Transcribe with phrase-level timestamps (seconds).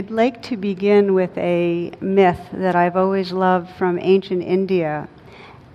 [0.00, 5.06] I'd like to begin with a myth that I've always loved from ancient India.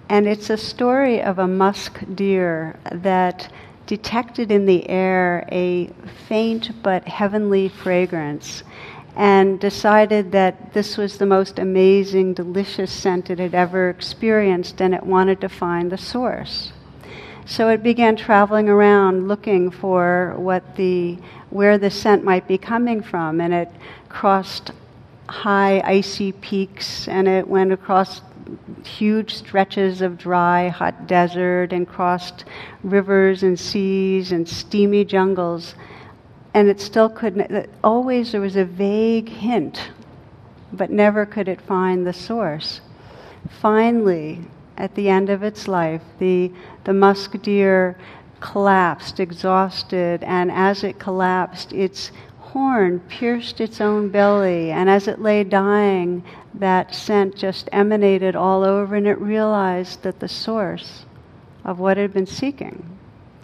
[0.10, 3.54] And it's a story of a musk deer that
[3.86, 5.92] detected in the air a
[6.28, 8.64] faint but heavenly fragrance
[9.16, 14.96] and decided that this was the most amazing, delicious scent it had ever experienced, and
[14.96, 16.74] it wanted to find the source.
[17.46, 21.20] So it began traveling around looking for what the
[21.56, 23.72] where the scent might be coming from, and it
[24.10, 24.72] crossed
[25.30, 28.20] high icy peaks, and it went across
[28.84, 32.44] huge stretches of dry, hot desert, and crossed
[32.84, 35.76] rivers and seas and steamy jungles,
[36.54, 37.70] and it still couldn't.
[37.82, 39.92] Always there was a vague hint,
[40.74, 42.82] but never could it find the source.
[43.62, 44.42] Finally,
[44.76, 46.52] at the end of its life, the,
[46.84, 47.98] the musk deer
[48.46, 55.20] collapsed, exhausted, and as it collapsed, its horn pierced its own belly, and as it
[55.20, 61.06] lay dying, that scent just emanated all over, and it realized that the source
[61.64, 62.88] of what it had been seeking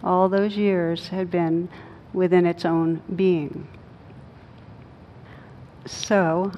[0.03, 1.67] all those years had been
[2.13, 3.67] within its own being.
[5.87, 6.51] So,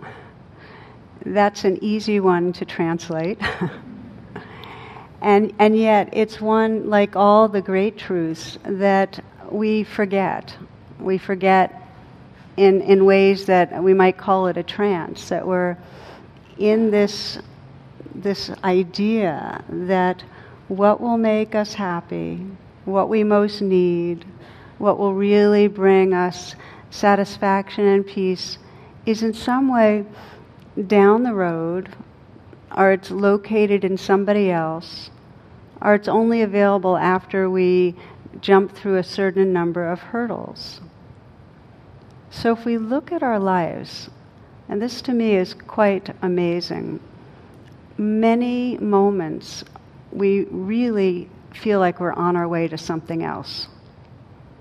[1.26, 3.40] that's an easy one to translate.
[5.24, 10.56] And, and yet, it's one, like all the great truths, that we forget.
[11.00, 11.82] We forget
[12.58, 15.78] in, in ways that we might call it a trance, that we're
[16.58, 17.40] in this,
[18.14, 20.22] this idea that
[20.68, 22.46] what will make us happy,
[22.84, 24.26] what we most need,
[24.78, 26.56] what will really bring us
[26.90, 28.58] satisfaction and peace
[29.06, 30.06] is in some way
[30.88, 31.90] down the road,
[32.76, 35.10] or it's located in somebody else,
[35.82, 37.96] or it's only available after we
[38.42, 40.82] jump through a certain number of hurdles.
[42.30, 44.10] So if we look at our lives,
[44.68, 47.00] and this to me is quite amazing,
[47.98, 49.64] many moments
[50.12, 53.68] we really feel like we're on our way to something else.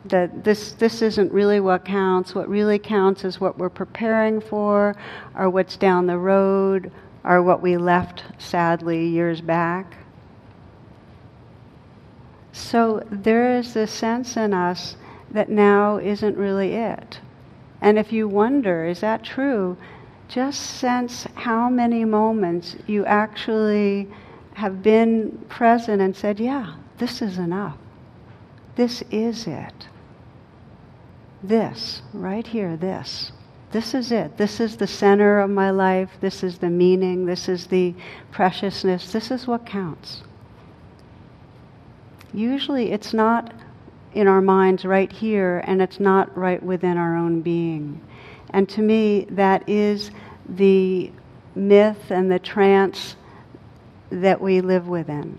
[0.06, 2.34] That this, this isn't really what counts.
[2.34, 4.97] What really counts is what we're preparing for,
[5.34, 6.91] or what's down the road,
[7.25, 9.97] or what we left sadly years back.
[12.53, 14.97] So there is this sense in us
[15.31, 17.21] that now isn't really it.
[17.81, 19.77] And if you wonder, is that true?
[20.28, 24.09] Just sense how many moments you actually
[24.55, 27.77] have been present and said, yeah, this is enough.
[28.77, 29.88] This is it.
[31.43, 33.32] This, right here, this.
[33.72, 34.37] This is it.
[34.37, 36.10] This is the center of my life.
[36.21, 37.27] This is the meaning.
[37.27, 37.94] This is the
[38.31, 39.12] preciousness.
[39.12, 40.22] This is what counts
[42.32, 43.53] usually it's not
[44.15, 48.00] in our minds right here and it's not right within our own being.
[48.50, 50.11] And to me, that is
[50.49, 51.11] the
[51.55, 53.16] myth and the trance
[54.11, 55.38] that we live within,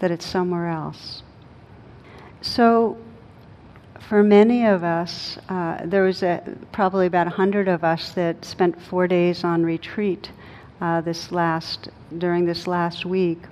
[0.00, 1.22] that it's somewhere else.
[2.42, 2.98] So,
[4.08, 6.42] for many of us, uh, there was a,
[6.72, 10.30] probably about a hundred of us that spent four days on retreat
[10.80, 13.42] uh, this last during this last week.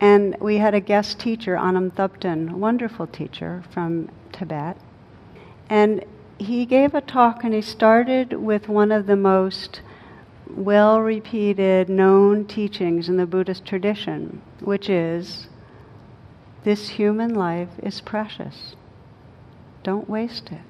[0.00, 4.76] And we had a guest teacher, Anam Thubten, a wonderful teacher from Tibet.
[5.68, 6.04] And
[6.38, 9.82] he gave a talk and he started with one of the most
[10.48, 15.46] well repeated, known teachings in the Buddhist tradition, which is
[16.64, 18.74] this human life is precious.
[19.82, 20.60] Don't waste it.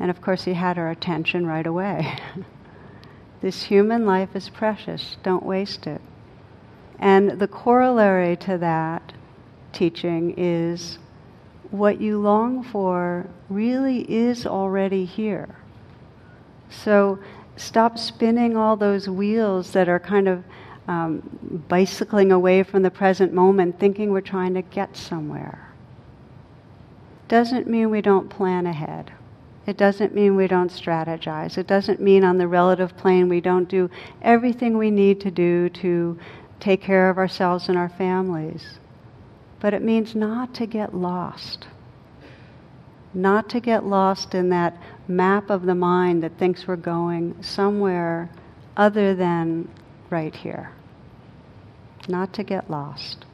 [0.00, 2.18] And of course, he had our attention right away.
[3.40, 5.16] this human life is precious.
[5.22, 6.00] Don't waste it.
[6.98, 9.12] And the corollary to that
[9.72, 10.98] teaching is
[11.70, 15.56] what you long for really is already here.
[16.68, 17.18] So
[17.56, 20.44] stop spinning all those wheels that are kind of
[20.88, 25.71] um, bicycling away from the present moment, thinking we're trying to get somewhere.
[27.32, 29.10] It doesn't mean we don't plan ahead.
[29.66, 31.56] It doesn't mean we don't strategize.
[31.56, 33.88] It doesn't mean on the relative plane we don't do
[34.20, 36.18] everything we need to do to
[36.60, 38.78] take care of ourselves and our families.
[39.60, 41.68] But it means not to get lost.
[43.14, 44.76] Not to get lost in that
[45.08, 48.28] map of the mind that thinks we're going somewhere
[48.76, 49.70] other than
[50.10, 50.70] right here.
[52.08, 53.24] Not to get lost.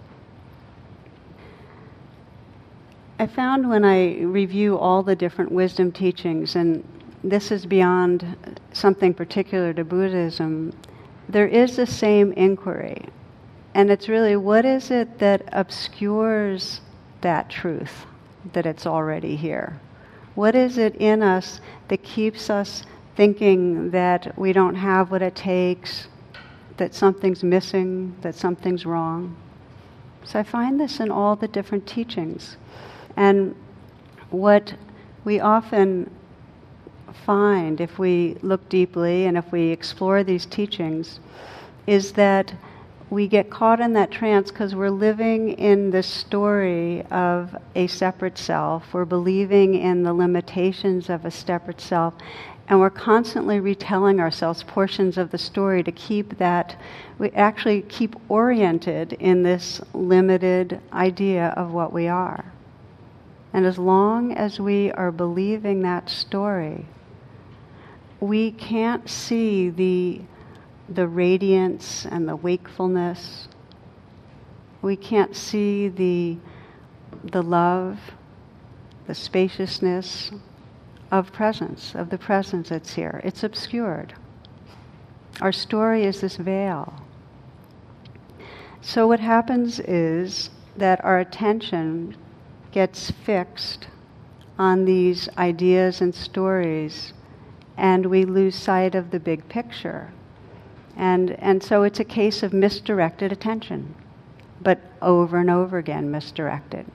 [3.21, 6.85] I found when I review all the different wisdom teachings, and
[7.25, 10.73] this is beyond something particular to Buddhism,
[11.29, 13.07] there is the same inquiry.
[13.75, 16.81] And it's really what is it that obscures
[17.21, 18.07] that truth
[18.53, 19.81] that it's already here?
[20.37, 22.85] What is it in us that keeps us
[23.17, 26.07] thinking that we don't have what it takes,
[26.77, 29.37] that something's missing, that something's wrong?
[30.23, 32.57] So I find this in all the different teachings.
[33.19, 33.57] And
[34.31, 34.75] what
[35.25, 36.09] we often
[37.27, 41.19] find if we look deeply and if we explore these teachings
[41.89, 42.55] is that
[43.11, 48.39] we get caught in that trance because we're living in the story of a separate
[48.39, 48.95] self.
[48.95, 52.15] We're believing in the limitations of a separate self.
[52.69, 56.81] And we're constantly retelling ourselves portions of the story to keep that,
[57.19, 62.45] we actually keep oriented in this limited idea of what we are.
[63.53, 66.87] And as long as we are believing that story,
[68.21, 70.23] we can't see the
[70.89, 73.49] the radiance and the wakefulness.
[74.81, 76.39] We can't see the,
[77.25, 77.99] the love,
[79.07, 80.31] the spaciousness
[81.11, 83.21] of presence, of the presence that's here.
[83.25, 84.15] It's obscured.
[85.41, 87.03] Our story is this veil.
[88.81, 92.17] So, what happens is that our attention
[92.73, 93.89] gets fixed
[94.59, 97.13] on these ideas and stories,
[97.77, 100.13] and we lose sight of the big picture.
[100.97, 103.95] And, and so it's a case of misdirected attention,
[104.61, 106.87] but over and over again misdirected.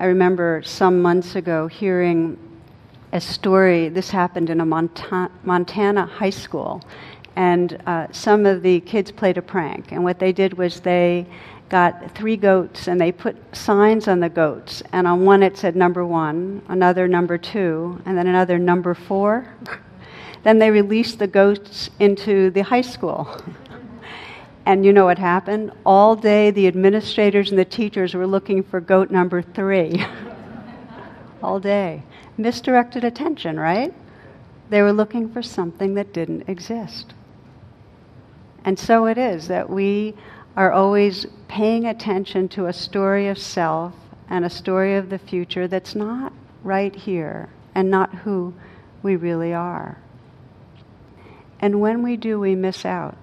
[0.00, 2.38] I remember some months ago hearing
[3.12, 3.88] a story.
[3.90, 6.82] This happened in a Monta- Montana high school.
[7.36, 9.92] And uh, some of the kids played a prank.
[9.92, 11.26] And what they did was they
[11.68, 14.82] got three goats and they put signs on the goats.
[14.92, 19.52] And on one it said number one, another number two, and then another number four.
[20.42, 23.28] Then they released the goats into the high school.
[24.66, 25.72] and you know what happened?
[25.86, 30.04] All day, the administrators and the teachers were looking for goat number three.
[31.42, 32.02] All day.
[32.36, 33.94] Misdirected attention, right?
[34.68, 37.14] They were looking for something that didn't exist.
[38.64, 40.14] And so it is that we
[40.56, 43.94] are always paying attention to a story of self
[44.28, 46.32] and a story of the future that's not
[46.62, 48.54] right here and not who
[49.02, 49.98] we really are.
[51.60, 53.16] And when we do, we miss out.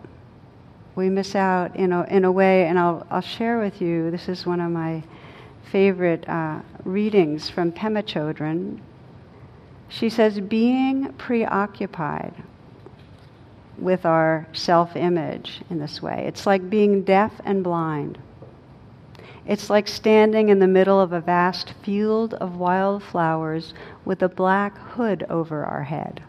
[0.95, 4.27] We miss out in a, in a way, and I'll, I'll share with you this
[4.27, 5.03] is one of my
[5.71, 8.79] favorite uh, readings from Pema Chodron.
[9.87, 12.33] She says, being preoccupied
[13.81, 18.17] with our self image in this way, it's like being deaf and blind.
[19.45, 23.73] It's like standing in the middle of a vast field of wildflowers
[24.05, 26.21] with a black hood over our head.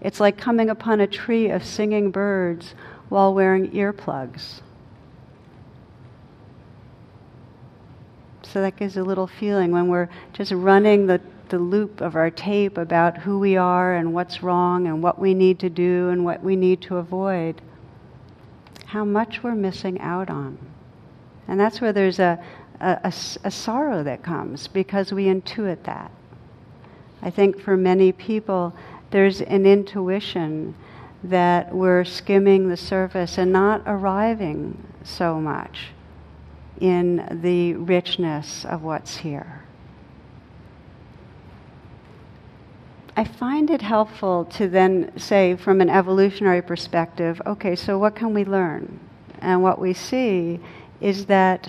[0.00, 2.74] It's like coming upon a tree of singing birds
[3.08, 4.60] while wearing earplugs.
[8.42, 12.30] So that gives a little feeling when we're just running the, the loop of our
[12.30, 16.24] tape about who we are and what's wrong and what we need to do and
[16.24, 17.60] what we need to avoid.
[18.86, 20.58] How much we're missing out on.
[21.46, 22.42] And that's where there's a,
[22.80, 23.12] a, a,
[23.44, 26.10] a sorrow that comes because we intuit that.
[27.22, 28.74] I think for many people,
[29.10, 30.74] there's an intuition
[31.24, 35.88] that we're skimming the surface and not arriving so much
[36.80, 39.64] in the richness of what's here.
[43.18, 48.32] I find it helpful to then say, from an evolutionary perspective, okay, so what can
[48.32, 49.00] we learn?
[49.40, 50.60] And what we see
[51.00, 51.68] is that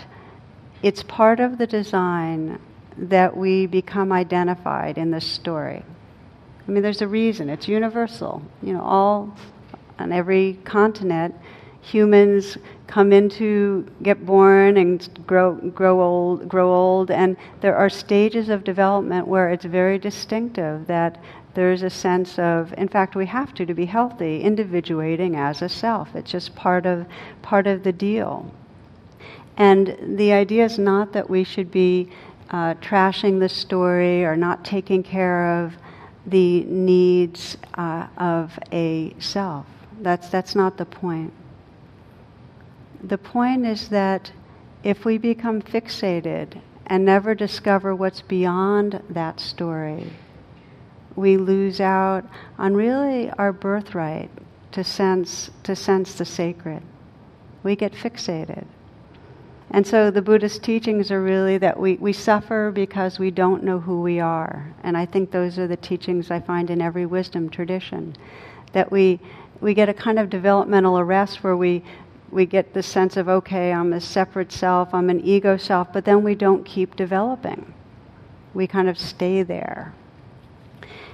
[0.84, 2.62] it's part of the design
[2.96, 5.84] that we become identified in this story.
[6.68, 7.50] I mean, there's a reason.
[7.50, 8.44] It's universal.
[8.62, 9.36] You know, all
[9.98, 11.34] on every continent,
[11.82, 18.50] humans come into get born and grow grow old grow old and there are stages
[18.50, 21.22] of development where it's very distinctive that
[21.60, 25.70] there's a sense of in fact we have to to be healthy individuating as a
[25.70, 27.06] self it's just part of
[27.42, 28.52] part of the deal
[29.58, 32.10] and the idea is not that we should be
[32.50, 35.74] uh, trashing the story or not taking care of
[36.26, 39.66] the needs uh, of a self.
[40.02, 41.34] That's, that's not the point.
[43.04, 44.32] The point is that
[44.84, 50.12] if we become fixated and never discover what's beyond that story,
[51.20, 52.24] we lose out
[52.58, 54.30] on really our birthright
[54.72, 56.82] to sense, to sense the sacred.
[57.64, 58.66] We get fixated.
[59.72, 63.80] And so the Buddhist teachings are really that we, we suffer because we don't know
[63.80, 64.74] who we are.
[64.84, 68.16] And I think those are the teachings I find in every wisdom tradition.
[68.72, 69.20] That we,
[69.62, 71.84] we get a kind of developmental arrest where we,
[72.32, 76.06] we get the sense of, okay, I'm a separate self, I'm an ego self, but
[76.06, 77.74] then we don't keep developing.
[78.56, 79.94] We kind of stay there.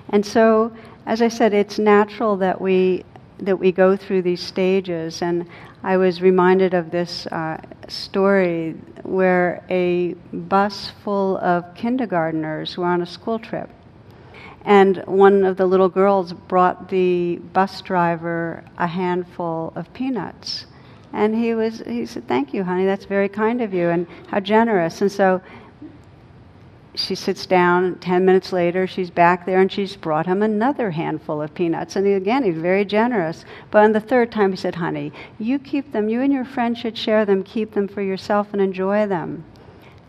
[0.10, 3.04] And so, as I said, it's natural that we
[3.40, 5.22] that we go through these stages.
[5.22, 5.46] And
[5.84, 7.58] I was reminded of this uh,
[7.88, 13.70] story where a bus full of kindergarteners were on a school trip.
[14.64, 20.66] And one of the little girls brought the bus driver a handful of peanuts.
[21.14, 22.86] And he was he said, "Thank you, honey.
[22.86, 25.42] That's very kind of you, and how generous." And so
[26.96, 27.96] she sits down.
[27.96, 31.96] Ten minutes later, she's back there and she's brought him another handful of peanuts.
[31.96, 33.46] And he, again, he's very generous.
[33.72, 36.10] But on the third time, he said, Honey, you keep them.
[36.10, 37.44] You and your friend should share them.
[37.44, 39.44] Keep them for yourself and enjoy them.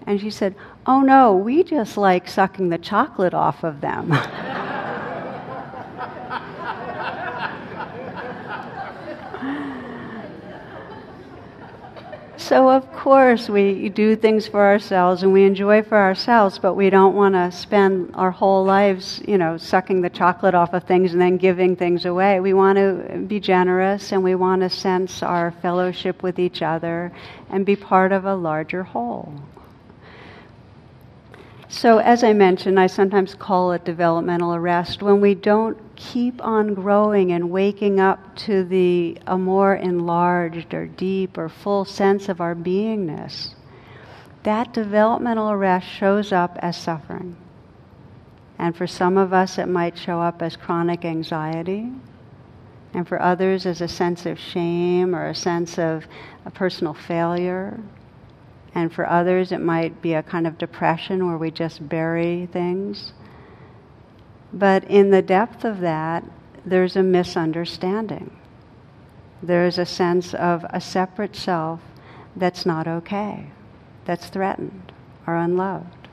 [0.07, 0.55] And she said,
[0.87, 4.13] Oh no, we just like sucking the chocolate off of them.
[12.49, 16.91] So, of course, we do things for ourselves and we enjoy for ourselves, but we
[16.91, 21.13] don't want to spend our whole lives, you know, sucking the chocolate off of things
[21.13, 22.39] and then giving things away.
[22.39, 27.11] We want to be generous and we want to sense our fellowship with each other
[27.51, 29.35] and be part of a larger whole.
[31.69, 36.75] So, as I mentioned, I sometimes call it developmental arrest when we don't keep on
[36.75, 42.41] growing and waking up to the a more enlarged or deep or full sense of
[42.41, 43.55] our beingness.
[44.45, 47.37] That developmental arrest shows up as suffering.
[48.59, 51.91] And for some of us, it might show up as chronic anxiety.
[52.95, 56.07] And for others, as a sense of shame or a sense of
[56.45, 57.81] a personal failure
[58.77, 63.15] and for others, it might be a kind of depression where we just bury things.
[64.53, 66.23] But in the depth of that,
[66.67, 68.37] there's a misunderstanding.
[69.43, 71.81] There's a sense of a separate self
[72.37, 73.47] that's not okay,
[74.05, 74.93] that's threatened
[75.27, 76.09] or unloved.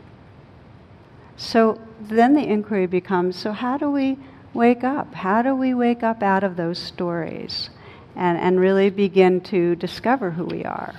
[1.35, 4.17] So then the inquiry becomes so, how do we
[4.53, 5.13] wake up?
[5.13, 7.69] How do we wake up out of those stories
[8.15, 10.95] and, and really begin to discover who we are?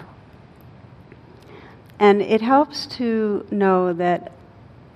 [1.98, 4.32] And it helps to know that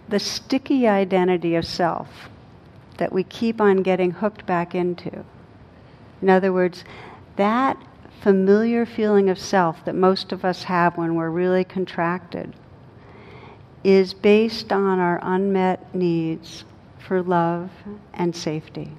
[0.09, 2.29] the sticky identity of self
[2.97, 5.25] that we keep on getting hooked back into.
[6.21, 6.85] In other words,
[7.37, 7.81] that
[8.21, 12.53] familiar feeling of self that most of us have when we're really contracted
[13.85, 16.65] is based on our unmet needs
[16.99, 17.71] for love
[18.13, 18.91] and safety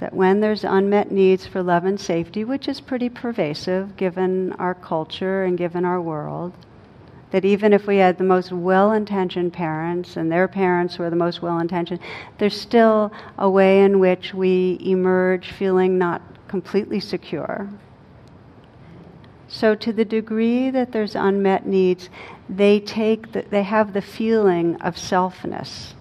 [0.00, 4.74] that when there's unmet needs for love and safety, which is pretty pervasive given our
[4.74, 6.54] culture and given our world,
[7.32, 11.16] that even if we had the most well intentioned parents and their parents were the
[11.16, 12.00] most well intentioned,
[12.38, 17.68] there's still a way in which we emerge feeling not completely secure.
[19.48, 22.08] So, to the degree that there's unmet needs,
[22.48, 25.92] they, take the, they have the feeling of selfness.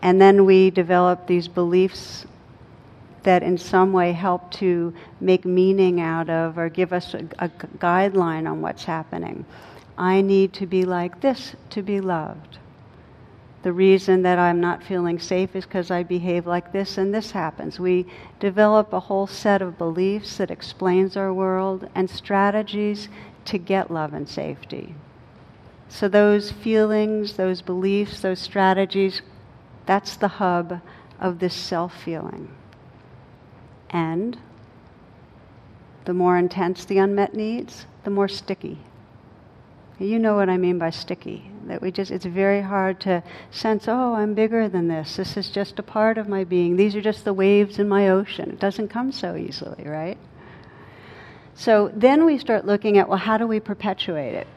[0.00, 2.24] And then we develop these beliefs
[3.24, 7.48] that in some way help to make meaning out of or give us a, a
[7.78, 9.44] guideline on what's happening.
[9.98, 12.58] I need to be like this to be loved.
[13.62, 17.30] The reason that I'm not feeling safe is because I behave like this and this
[17.30, 17.80] happens.
[17.80, 18.06] We
[18.38, 23.08] develop a whole set of beliefs that explains our world and strategies
[23.46, 24.94] to get love and safety.
[25.88, 29.22] So those feelings, those beliefs, those strategies,
[29.86, 30.80] that's the hub
[31.18, 32.50] of this self feeling.
[33.94, 34.36] And
[36.04, 38.80] the more intense the unmet needs, the more sticky.
[40.00, 41.48] You know what I mean by sticky.
[41.66, 43.22] That we just, it's very hard to
[43.52, 45.14] sense, oh, I'm bigger than this.
[45.14, 46.76] This is just a part of my being.
[46.76, 48.50] These are just the waves in my ocean.
[48.50, 50.18] It doesn't come so easily, right?
[51.54, 54.48] So then we start looking at, well, how do we perpetuate it,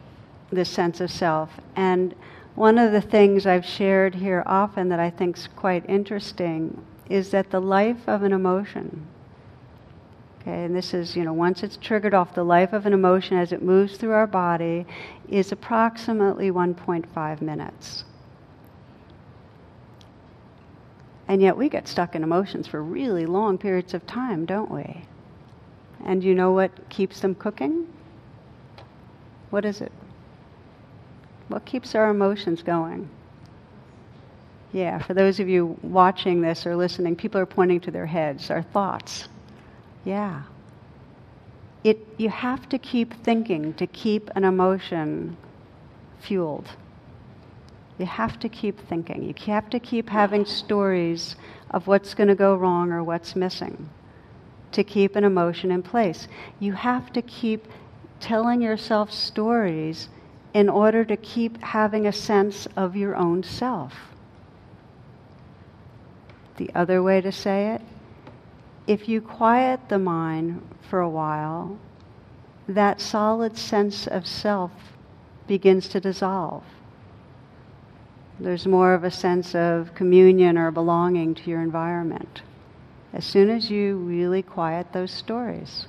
[0.52, 1.52] this sense of self?
[1.76, 2.16] And
[2.56, 7.30] one of the things I've shared here often that I think is quite interesting is
[7.30, 9.06] that the life of an emotion,
[10.48, 13.38] Okay, and this is, you know, once it's triggered off, the life of an emotion
[13.38, 14.86] as it moves through our body
[15.28, 18.06] is approximately 1.5 minutes.
[21.28, 25.04] And yet we get stuck in emotions for really long periods of time, don't we?
[26.06, 27.86] And you know what keeps them cooking?
[29.50, 29.92] What is it?
[31.50, 33.10] What keeps our emotions going?
[34.72, 38.50] Yeah, for those of you watching this or listening, people are pointing to their heads,
[38.50, 39.28] our thoughts.
[40.08, 40.44] Yeah.
[41.84, 45.36] It, you have to keep thinking to keep an emotion
[46.18, 46.70] fueled.
[48.00, 49.22] You have to keep thinking.
[49.24, 51.36] You have to keep having stories
[51.72, 53.90] of what's going to go wrong or what's missing
[54.72, 56.30] to keep an emotion in place.
[56.62, 57.68] You have to keep
[58.22, 60.08] telling yourself stories
[60.54, 63.94] in order to keep having a sense of your own self.
[66.56, 67.82] The other way to say it,
[68.88, 71.78] if you quiet the mind for a while,
[72.68, 74.72] that solid sense of self
[75.48, 76.64] begins to dissolve.
[78.40, 82.42] There's more of a sense of communion or belonging to your environment
[83.14, 85.88] as soon as you really quiet those stories.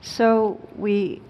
[0.00, 1.20] So we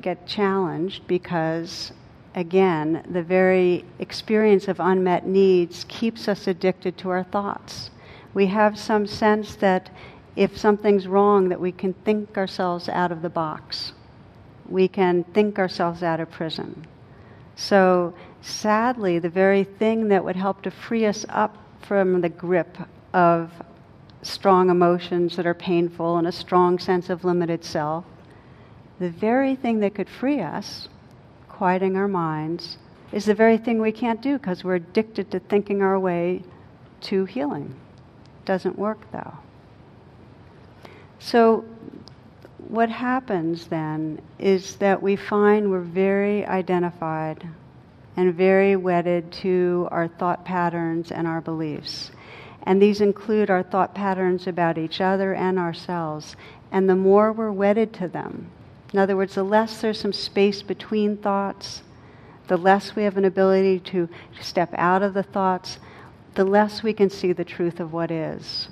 [0.00, 1.92] get challenged because,
[2.34, 7.90] again, the very experience of unmet needs keeps us addicted to our thoughts.
[8.34, 9.90] We have some sense that
[10.36, 13.92] if something's wrong, that we can think ourselves out of the box.
[14.68, 16.86] We can think ourselves out of prison.
[17.56, 22.78] So, sadly, the very thing that would help to free us up from the grip
[23.12, 23.50] of
[24.22, 28.04] strong emotions that are painful and a strong sense of limited self,
[28.98, 30.88] the very thing that could free us,
[31.60, 32.78] quieting our minds,
[33.12, 36.42] is the very thing we can't do because we're addicted to thinking our way
[37.02, 37.74] to healing.
[38.46, 39.34] Doesn't work though.
[41.18, 41.66] So,
[42.68, 47.46] what happens then is that we find we're very identified
[48.16, 52.10] and very wedded to our thought patterns and our beliefs.
[52.62, 56.36] And these include our thought patterns about each other and ourselves.
[56.72, 58.50] And the more we're wedded to them,
[58.92, 61.82] in other words, the less there's some space between thoughts,
[62.48, 64.08] the less we have an ability to
[64.40, 65.78] step out of the thoughts,
[66.34, 68.68] the less we can see the truth of what is.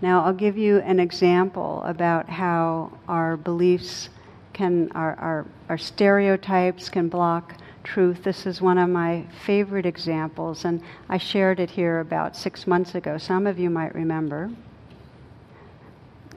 [0.00, 4.08] Now, I'll give you an example about how our beliefs
[4.52, 8.24] can, our, our, our stereotypes can block truth.
[8.24, 12.94] This is one of my favorite examples, and I shared it here about six months
[12.94, 13.18] ago.
[13.18, 14.50] Some of you might remember.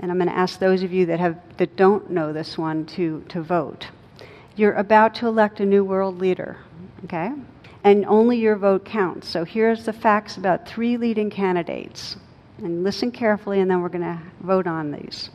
[0.01, 2.85] And I'm going to ask those of you that, have, that don't know this one
[2.87, 3.87] to, to vote.
[4.55, 6.57] You're about to elect a new world leader,
[7.05, 7.31] okay?
[7.83, 9.29] And only your vote counts.
[9.29, 12.17] So here's the facts about three leading candidates.
[12.57, 15.29] And listen carefully, and then we're going to vote on these.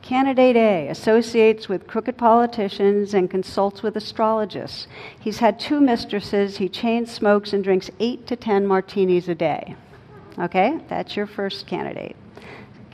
[0.00, 4.86] Candidate A associates with crooked politicians and consults with astrologists.
[5.18, 6.58] He's had two mistresses.
[6.58, 9.76] He chain smokes and drinks eight to ten martinis a day.
[10.38, 12.16] Okay, that's your first candidate.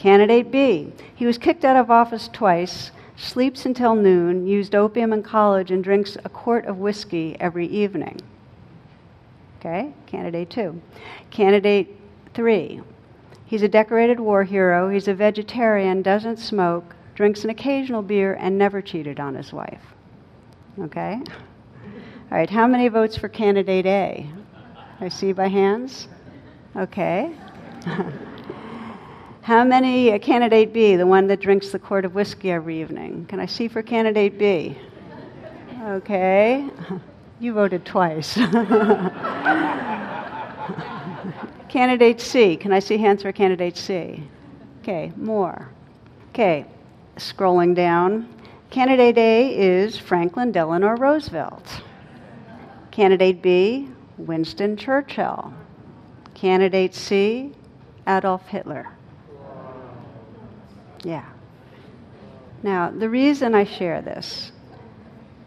[0.05, 5.23] Candidate B, he was kicked out of office twice, sleeps until noon, used opium in
[5.23, 8.21] college, and drinks a quart of whiskey every evening.
[9.59, 10.79] Okay, candidate two.
[11.31, 11.99] Candidate
[12.35, 12.83] three,
[13.47, 18.59] he's a decorated war hero, he's a vegetarian, doesn't smoke, drinks an occasional beer, and
[18.59, 19.95] never cheated on his wife.
[20.81, 21.19] Okay?
[22.31, 24.31] All right, how many votes for candidate A?
[25.01, 26.09] I see by hands.
[26.77, 27.35] Okay.
[29.45, 33.27] how many uh, candidate B, the one that drinks the quart of whiskey every evening?
[33.27, 34.79] Can I see for candidate B?
[35.83, 36.67] Okay.
[37.41, 38.35] You voted twice.
[41.69, 42.57] candidate C.
[42.57, 44.23] Can I see hands for candidate C?
[44.81, 45.69] Okay, more.
[46.31, 46.65] Okay,
[47.17, 48.27] Scrolling down,
[48.71, 51.83] candidate A is Franklin Delano Roosevelt.
[52.91, 55.53] Candidate B, Winston Churchill.
[56.33, 57.53] Candidate C,
[58.07, 58.89] Adolf Hitler.
[61.05, 61.27] Yeah.
[62.63, 64.51] Now, the reason I share this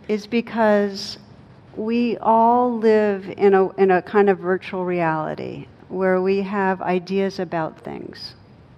[0.07, 1.17] is because
[1.75, 7.39] we all live in a, in a kind of virtual reality where we have ideas
[7.39, 8.35] about things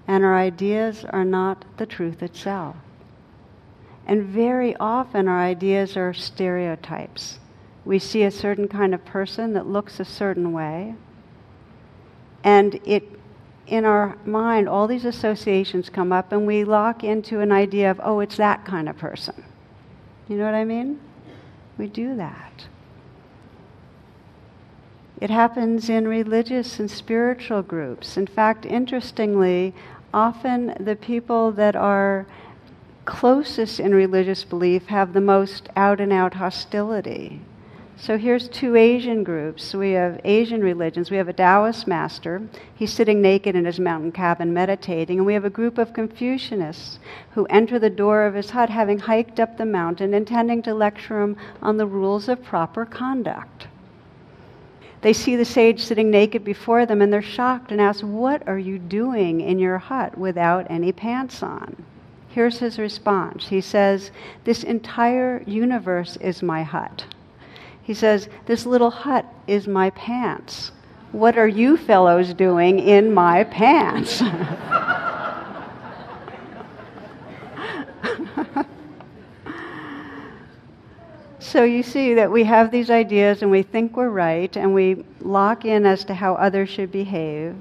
[0.08, 2.76] and our ideas are not the truth itself.
[4.08, 7.38] And very often our ideas are stereotypes.
[7.86, 10.96] We see a certain kind of person that looks a certain way,
[12.44, 13.19] and it
[13.70, 18.02] in our mind, all these associations come up, and we lock into an idea of,
[18.04, 19.44] oh, it's that kind of person.
[20.28, 21.00] You know what I mean?
[21.78, 22.66] We do that.
[25.22, 28.18] It happens in religious and spiritual groups.
[28.18, 29.74] In fact, interestingly,
[30.14, 32.26] often the people that are
[33.06, 37.42] closest in religious belief have the most out and out hostility.
[38.02, 39.74] So here's two Asian groups.
[39.74, 41.12] We have Asian religions.
[41.12, 42.42] We have a Taoist master.
[42.74, 45.18] He's sitting naked in his mountain cabin meditating.
[45.18, 47.00] And we have a group of Confucianists
[47.32, 51.22] who enter the door of his hut having hiked up the mountain, intending to lecture
[51.22, 53.68] him on the rules of proper conduct.
[55.02, 58.60] They see the sage sitting naked before them and they're shocked and ask, What are
[58.60, 61.84] you doing in your hut without any pants on?
[62.30, 63.50] Here's his response.
[63.50, 64.12] He says,
[64.46, 67.04] This entire universe is my hut.
[67.90, 70.72] He says, This little hut is my pants.
[71.12, 74.22] What are you fellows doing in my pants?
[81.42, 85.04] So you see that we have these ideas and we think we're right and we
[85.20, 87.56] lock in as to how others should behave.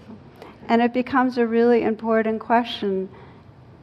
[0.68, 3.08] And it becomes a really important question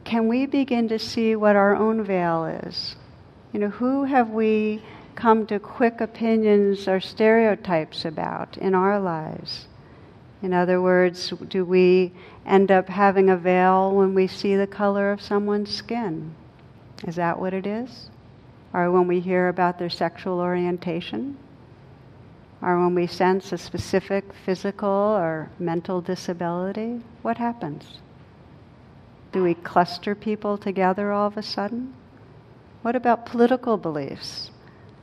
[0.04, 2.94] can we begin to see what our own veil is?
[3.52, 4.80] You know, who have we
[5.16, 9.66] come to quick opinions or stereotypes about in our lives?
[10.42, 12.12] In other words, do we
[12.44, 16.34] end up having a veil when we see the color of someone's skin?
[17.06, 18.10] Is that what it is?
[18.72, 21.38] Or when we hear about their sexual orientation?
[22.62, 27.00] Or when we sense a specific physical or mental disability?
[27.22, 28.00] What happens?
[29.32, 31.94] Do we cluster people together all of a sudden?
[32.82, 34.50] What about political beliefs?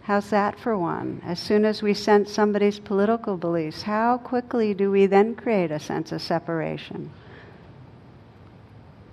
[0.04, 1.22] How's that for one?
[1.26, 5.80] As soon as we sense somebody's political beliefs, how quickly do we then create a
[5.80, 7.10] sense of separation?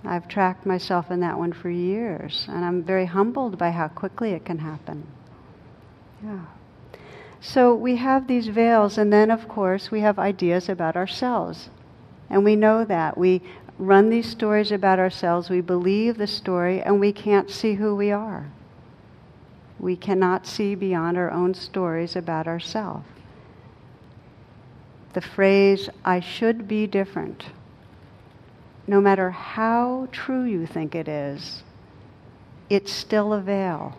[0.04, 4.32] I've tracked myself in that one for years, and I'm very humbled by how quickly
[4.32, 5.06] it can happen.
[6.24, 6.40] Yeah.
[7.40, 11.70] So we have these veils, and then, of course, we have ideas about ourselves.
[12.28, 13.16] And we know that.
[13.16, 13.42] We
[13.78, 18.10] run these stories about ourselves, we believe the story, and we can't see who we
[18.10, 18.50] are.
[19.80, 23.06] We cannot see beyond our own stories about ourselves.
[25.14, 27.46] The phrase, I should be different,
[28.86, 31.62] no matter how true you think it is,
[32.68, 33.96] it's still a veil.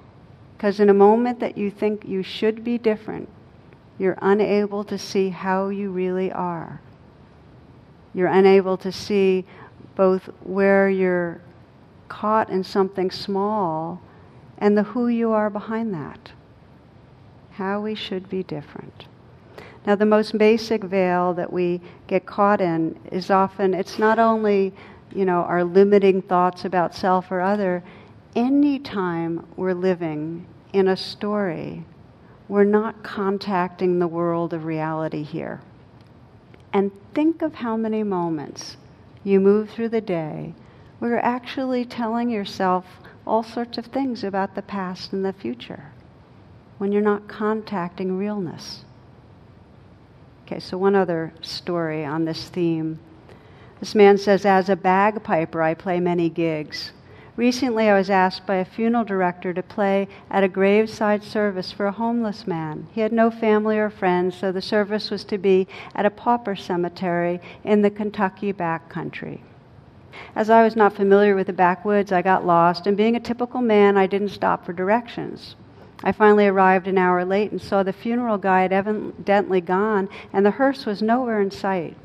[0.56, 3.28] Because in a moment that you think you should be different,
[3.98, 6.80] you're unable to see how you really are.
[8.14, 9.46] You're unable to see
[9.96, 11.42] both where you're
[12.08, 14.00] caught in something small
[14.62, 16.32] and the who you are behind that.
[17.52, 19.06] How we should be different.
[19.86, 24.72] Now, the most basic veil that we get caught in is often, it's not only,
[25.14, 27.84] you know, our limiting thoughts about self or other.
[28.36, 31.84] Anytime we're living in a story,
[32.48, 35.60] we're not contacting the world of reality here.
[36.72, 38.78] And think of how many moments
[39.24, 40.54] you move through the day
[41.00, 42.86] where you're actually telling yourself
[43.32, 45.86] all sorts of things about the past and the future
[46.78, 48.84] when you're not contacting realness.
[50.46, 53.00] Okay, so one other story on this theme.
[53.80, 56.92] This man says, As a bagpiper, I play many gigs.
[57.38, 61.86] Recently, I was asked by a funeral director to play at a graveside service for
[61.86, 62.90] a homeless man.
[62.92, 66.58] He had no family or friends, so the service was to be at a pauper
[66.58, 69.40] cemetery in the Kentucky backcountry.
[70.36, 73.62] As I was not familiar with the backwoods, I got lost, and being a typical
[73.62, 75.56] man, I didn't stop for directions.
[76.04, 80.52] I finally arrived an hour late and saw the funeral guide evidently gone, and the
[80.52, 81.96] hearse was nowhere in sight.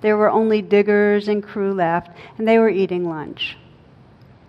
[0.00, 3.58] There were only diggers and crew left, and they were eating lunch.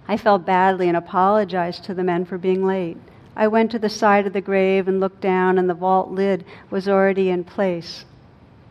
[0.08, 2.98] I felt badly and apologized to the men for being late.
[3.36, 6.46] I went to the side of the grave and looked down, and the vault lid
[6.70, 8.06] was already in place.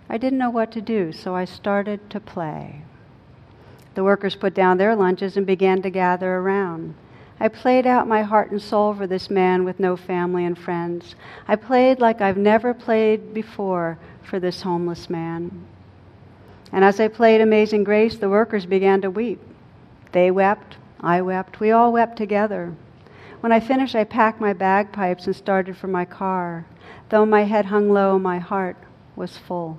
[0.08, 2.83] I didn't know what to do, so I started to play.
[3.94, 6.94] The workers put down their lunches and began to gather around.
[7.40, 11.14] I played out my heart and soul for this man with no family and friends.
[11.46, 15.64] I played like I've never played before for this homeless man.
[16.72, 19.40] And as I played Amazing Grace, the workers began to weep.
[20.12, 21.60] They wept, I wept.
[21.60, 22.74] We all wept together.
[23.40, 26.66] When I finished, I packed my bagpipes and started for my car.
[27.10, 28.76] Though my head hung low, my heart
[29.14, 29.78] was full.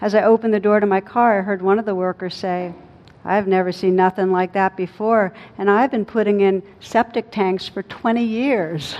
[0.00, 2.74] As I opened the door to my car, I heard one of the workers say,
[3.24, 7.82] I've never seen nothing like that before, and I've been putting in septic tanks for
[7.82, 8.96] 20 years.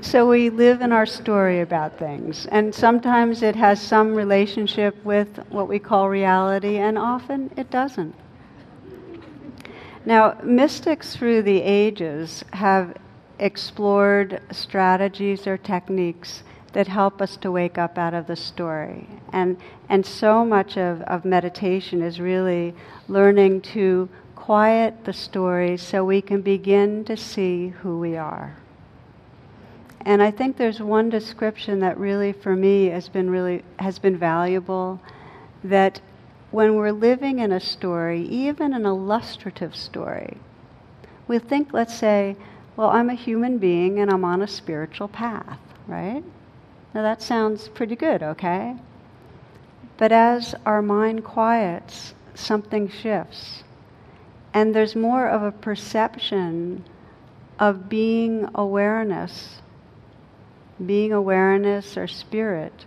[0.00, 5.38] so we live in our story about things, and sometimes it has some relationship with
[5.50, 8.14] what we call reality, and often it doesn't.
[10.08, 12.96] Now, mystics through the ages have
[13.38, 19.06] explored strategies or techniques that help us to wake up out of the story.
[19.34, 22.74] And, and so much of, of meditation is really
[23.06, 28.56] learning to quiet the story so we can begin to see who we are.
[30.06, 34.16] And I think there's one description that really, for me, has been really has been
[34.16, 35.02] valuable.
[35.62, 36.00] That
[36.50, 40.38] when we're living in a story, even an illustrative story,
[41.26, 42.36] we think, let's say,
[42.76, 46.22] well, I'm a human being and I'm on a spiritual path, right?
[46.94, 48.76] Now that sounds pretty good, okay?
[49.96, 53.64] But as our mind quiets, something shifts.
[54.54, 56.84] And there's more of a perception
[57.58, 59.60] of being awareness
[60.84, 62.84] being awareness or spirit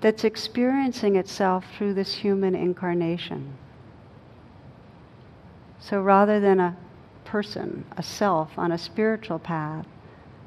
[0.00, 3.56] that's experiencing itself through this human incarnation.
[5.78, 6.76] So rather than a
[7.24, 9.86] person, a self on a spiritual path,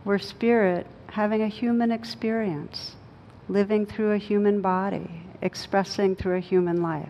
[0.05, 2.95] we're spirit having a human experience,
[3.47, 5.09] living through a human body,
[5.41, 7.09] expressing through a human life.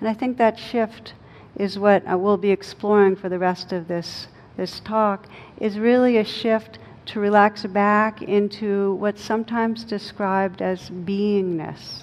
[0.00, 1.14] And I think that shift
[1.56, 5.26] is what uh, we'll be exploring for the rest of this, this talk,
[5.58, 12.02] is really a shift to relax back into what's sometimes described as beingness.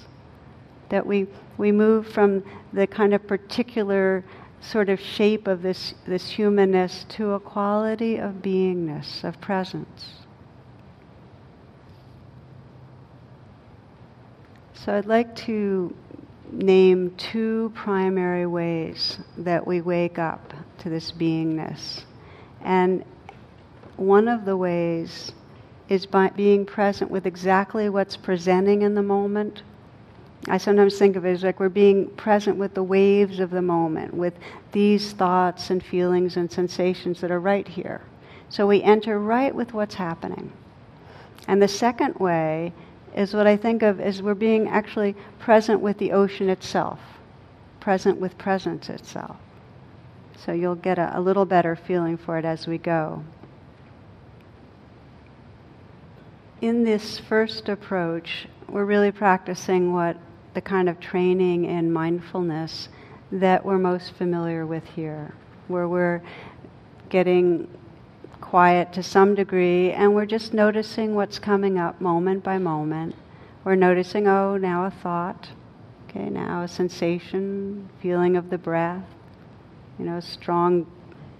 [0.90, 4.24] That we, we move from the kind of particular
[4.62, 10.14] sort of shape of this, this humanness to a quality of beingness, of presence.
[14.74, 15.94] So I'd like to
[16.52, 22.04] name two primary ways that we wake up to this beingness.
[22.62, 23.04] And
[23.98, 25.32] one of the ways
[25.90, 29.64] is by being present with exactly what's presenting in the moment.
[30.48, 33.62] I sometimes think of it as like we're being present with the waves of the
[33.62, 34.34] moment, with
[34.72, 38.02] these thoughts and feelings and sensations that are right here.
[38.50, 40.52] So we enter right with what's happening.
[41.48, 42.74] And the second way
[43.16, 47.00] is what I think of as we're being actually present with the ocean itself,
[47.80, 49.38] present with presence itself.
[50.46, 53.24] So you'll get a, a little better feeling for it as we go.
[56.62, 60.18] In this first approach, we're really practicing what
[60.54, 62.90] the kind of training in mindfulness
[63.32, 65.34] that we're most familiar with here,
[65.68, 66.22] where we're
[67.10, 67.68] getting
[68.42, 73.14] quiet to some degree and we're just noticing what's coming up moment by moment.
[73.64, 75.50] We're noticing, oh, now a thought,
[76.10, 79.04] okay, now a sensation, feeling of the breath,
[80.00, 80.88] you know, strong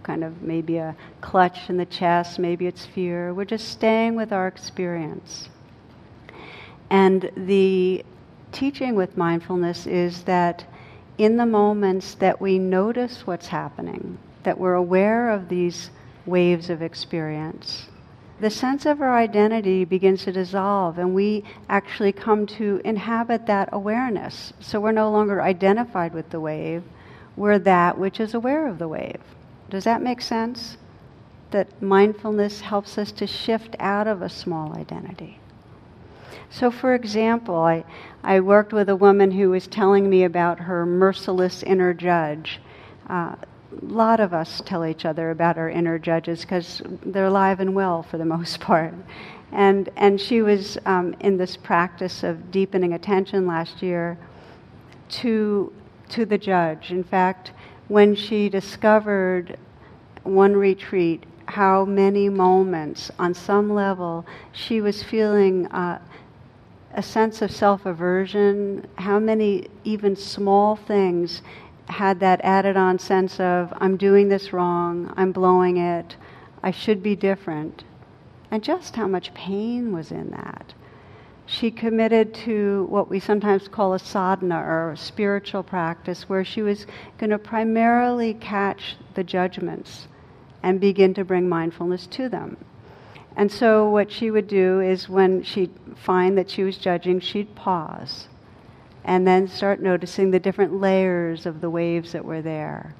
[0.08, 3.34] kind of maybe a clutch in the chest, maybe it's fear.
[3.34, 5.50] We're just staying with our experience.
[6.90, 8.06] And the
[8.54, 10.66] teaching with mindfulness is that
[11.18, 15.90] in the moments that we notice what's happening, that we're aware of these
[16.26, 17.88] waves of experience,
[18.40, 23.70] the sense of our identity begins to dissolve, and we actually come to inhabit that
[23.74, 24.54] awareness.
[24.62, 26.84] So we're no longer identified with the wave,
[27.36, 29.22] we're that which is aware of the wave.
[29.70, 30.78] Does that make sense?
[31.52, 35.40] That mindfulness helps us to shift out of a small identity.
[36.50, 37.84] So, for example, I,
[38.24, 42.60] I worked with a woman who was telling me about her merciless inner judge.
[43.10, 43.36] Uh,
[43.72, 47.76] a lot of us tell each other about our inner judges because they're alive and
[47.76, 48.94] well for the most part.
[49.52, 54.18] And, and she was um, in this practice of deepening attention last year
[55.10, 55.72] to,
[56.10, 56.92] to the judge.
[56.92, 57.52] In fact,
[57.88, 59.58] when she discovered
[60.24, 66.00] one retreat how many moments, on some level, she was feeling uh,
[66.94, 71.42] a sense of self aversion, how many even small things
[71.88, 76.18] had that added on sense of, I'm doing this wrong, I'm blowing it,
[76.62, 77.86] I should be different,
[78.52, 80.74] and just how much pain was in that
[81.48, 86.62] she committed to what we sometimes call a sadhana or a spiritual practice, where she
[86.62, 86.86] was
[87.18, 90.10] going to primarily catch the judgments
[90.62, 92.58] and begin to bring mindfulness to them.
[93.38, 97.56] And so, what she would do is when she'd find that she was judging, she'd
[97.56, 98.28] pause
[99.06, 102.94] and then start noticing the different layers of the waves that were there.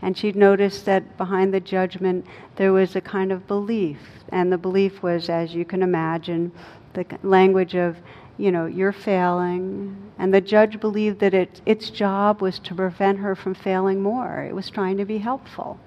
[0.00, 3.98] And she'd notice that behind the judgment there was a kind of belief.
[4.28, 6.52] And the belief was, as you can imagine,
[6.94, 7.96] the language of,
[8.36, 10.12] you know, you're failing.
[10.18, 14.42] And the judge believed that it, its job was to prevent her from failing more.
[14.42, 15.78] It was trying to be helpful.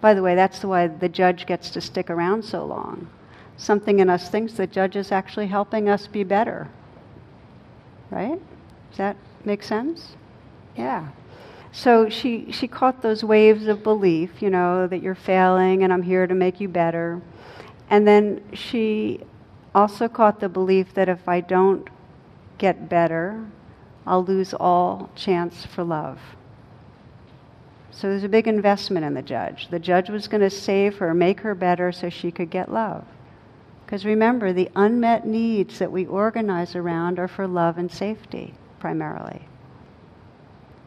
[0.00, 3.08] By the way, that's why the judge gets to stick around so long.
[3.56, 6.68] Something in us thinks the judge is actually helping us be better.
[8.10, 8.40] Right?
[8.90, 10.16] Does that make sense?
[10.76, 11.08] Yeah.
[11.70, 16.02] So she, she caught those waves of belief, you know, that you're failing and I'm
[16.02, 17.22] here to make you better.
[17.88, 19.20] And then she
[19.74, 21.88] also caught the belief that if I don't
[22.58, 23.44] get better,
[24.06, 26.18] I'll lose all chance for love.
[27.90, 29.68] So there's a big investment in the judge.
[29.68, 33.04] The judge was going to save her, make her better so she could get love.
[33.84, 39.42] Because remember, the unmet needs that we organize around are for love and safety, primarily.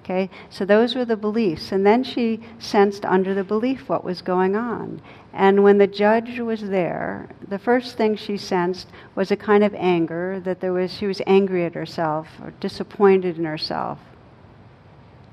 [0.04, 1.72] Okay, so those were the beliefs.
[1.72, 5.02] And then she sensed under the belief what was going on.
[5.36, 9.76] And when the judge was there, the first thing she sensed was a kind of
[9.76, 14.00] anger that there was, she was angry at herself or disappointed in herself.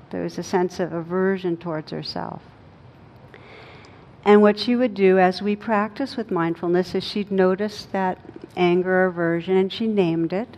[0.09, 2.41] There was a sense of aversion towards herself.
[4.25, 8.19] And what she would do as we practice with mindfulness is she'd notice that
[8.57, 10.57] anger aversion and she named it.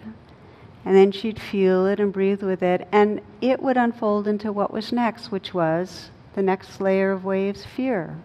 [0.83, 2.87] And then she'd feel it and breathe with it.
[2.91, 7.63] And it would unfold into what was next, which was the next layer of waves
[7.63, 8.17] fear.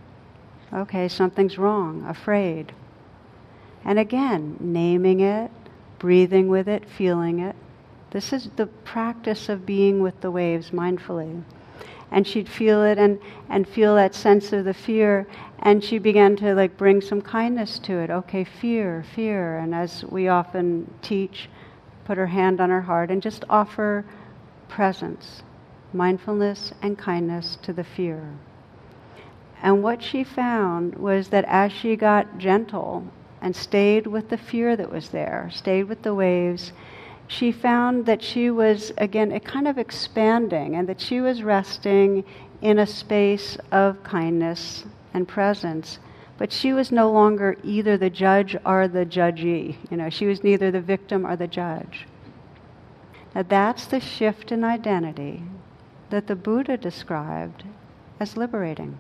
[0.72, 2.72] Okay, something's wrong, afraid.
[3.84, 5.50] And again, naming it,
[5.98, 7.56] breathing with it, feeling it.
[8.10, 11.42] This is the practice of being with the waves mindfully.
[12.12, 15.26] And she'd feel it and, and feel that sense of the fear.
[15.60, 18.10] And she began to like bring some kindness to it.
[18.10, 19.58] Okay, fear, fear.
[19.58, 21.48] And as we often teach,
[22.04, 24.04] put her hand on her heart and just offer
[24.68, 25.42] presence,
[25.92, 28.36] mindfulness, and kindness to the fear.
[29.62, 33.04] And what she found was that as she got gentle
[33.42, 36.72] and stayed with the fear that was there, stayed with the waves,
[37.26, 42.24] she found that she was, again, kind of expanding and that she was resting
[42.60, 45.98] in a space of kindness and presence.
[46.38, 49.76] But she was no longer either the judge or the judgee.
[49.90, 52.06] You know, she was neither the victim or the judge.
[53.34, 55.42] Now that's the shift in identity
[56.08, 57.64] that the Buddha described
[58.18, 58.98] as liberating.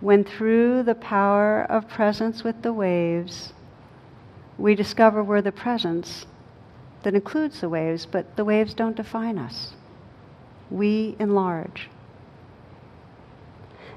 [0.00, 3.52] When through the power of presence with the waves,
[4.56, 6.26] we discover we're the presence
[7.02, 9.72] that includes the waves, but the waves don't define us.
[10.70, 11.88] We enlarge.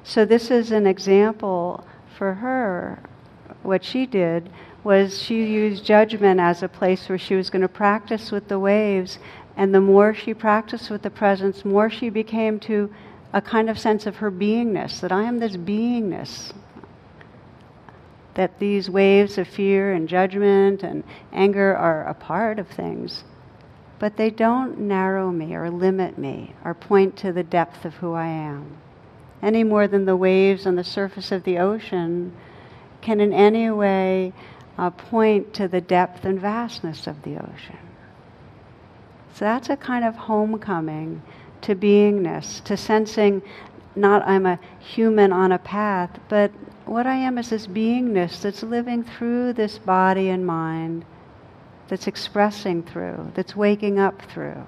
[0.04, 1.86] So, this is an example
[2.18, 3.04] for her.
[3.62, 4.50] What she did
[4.84, 8.58] was she used judgment as a place where she was going to practice with the
[8.58, 9.20] waves,
[9.56, 12.92] and the more she practiced with the presence, more she became to
[13.34, 16.52] a kind of sense of her beingness that I am this beingness
[18.34, 23.24] that these waves of fear and judgment and anger are a part of things,
[24.00, 28.14] but they don't narrow me or limit me or point to the depth of who
[28.14, 28.78] I am,
[29.42, 32.34] any more than the waves on the surface of the ocean
[33.02, 34.32] can in any way
[34.78, 37.78] uh, point to the depth and vastness of the ocean.
[39.34, 41.22] So that's a kind of homecoming
[41.62, 43.42] to beingness, to sensing
[43.96, 46.52] not I'm a human on a path, but
[46.86, 51.06] what I am is this beingness that's living through this body and mind,
[51.88, 54.66] that's expressing through, that's waking up through.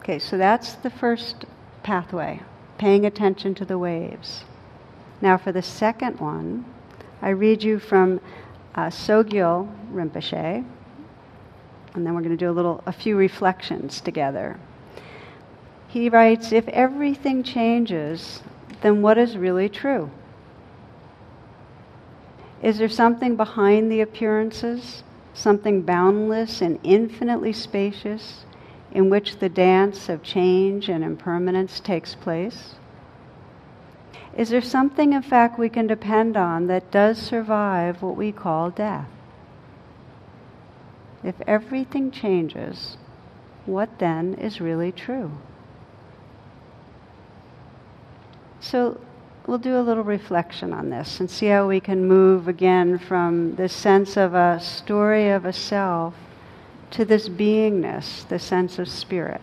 [0.00, 1.44] Okay, so that's the first
[1.82, 2.40] pathway,
[2.78, 4.44] paying attention to the waves.
[5.20, 6.64] Now, for the second one,
[7.20, 8.20] I read you from
[8.76, 10.64] uh, Sogyal Rinpoche,
[11.94, 14.58] and then we're going to do a little, a few reflections together.
[15.88, 18.42] He writes, if everything changes,
[18.82, 20.10] then what is really true?
[22.62, 28.44] Is there something behind the appearances, something boundless and infinitely spacious,
[28.92, 32.74] in which the dance of change and impermanence takes place?
[34.36, 38.70] Is there something, in fact, we can depend on that does survive what we call
[38.70, 39.08] death?
[41.24, 42.98] If everything changes,
[43.64, 45.32] what then is really true?
[48.60, 49.00] So
[49.46, 53.54] we'll do a little reflection on this and see how we can move again from
[53.56, 56.14] this sense of a story of a self
[56.90, 59.40] to this beingness, the sense of spirit.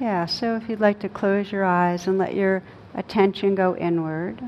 [0.00, 2.62] Yeah, so if you'd like to close your eyes and let your
[2.94, 4.40] attention go inward.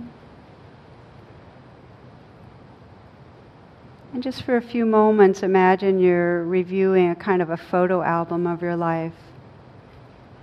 [4.12, 8.46] And just for a few moments, imagine you're reviewing a kind of a photo album
[8.46, 9.14] of your life.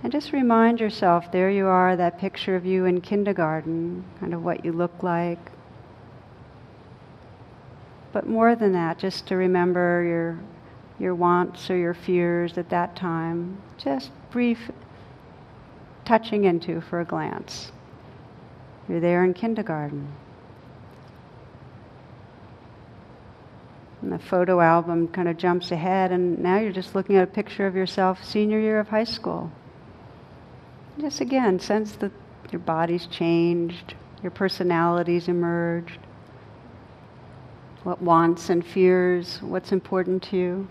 [0.02, 4.44] And just remind yourself there you are, that picture of you in kindergarten, kind of
[4.44, 5.50] what you look like.
[8.12, 10.38] But more than that, just to remember your,
[10.98, 13.60] your wants or your fears at that time.
[13.76, 14.70] Just brief
[16.04, 17.72] touching into for a glance.
[18.88, 20.08] You're there in kindergarten.
[24.00, 27.26] And the photo album kind of jumps ahead, and now you're just looking at a
[27.26, 29.50] picture of yourself senior year of high school.
[31.00, 32.10] Just again, sense that
[32.50, 35.98] your body's changed, your personality's emerged,
[37.84, 40.68] what wants and fears, what's important to you.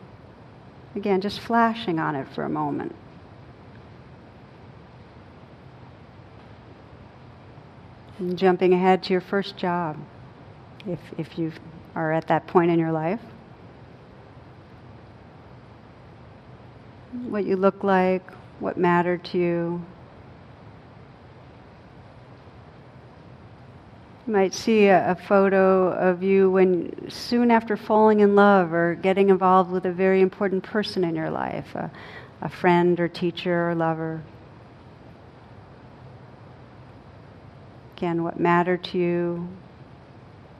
[0.96, 2.94] Again, just flashing on it for a moment.
[8.20, 9.98] And jumping ahead to your first job,
[10.86, 11.54] if, if you
[11.96, 13.22] are at that point in your life.
[17.30, 19.86] What you look like, what mattered to you,
[24.28, 28.96] You might see a, a, photo of you when soon after falling in love or
[28.96, 31.90] getting involved with a very important person in your life, a,
[32.42, 34.22] a friend or teacher or lover.
[37.96, 39.48] Again, what mattered to you,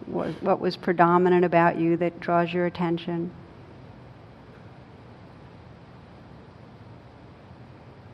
[0.06, 3.30] what, what was predominant about you that draws your attention.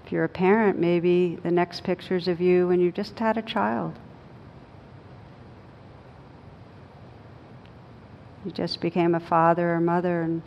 [0.04, 3.44] If you're a parent, maybe the next picture's of you when you just had a
[3.44, 4.00] child.
[8.46, 10.42] You just became a father or mother, and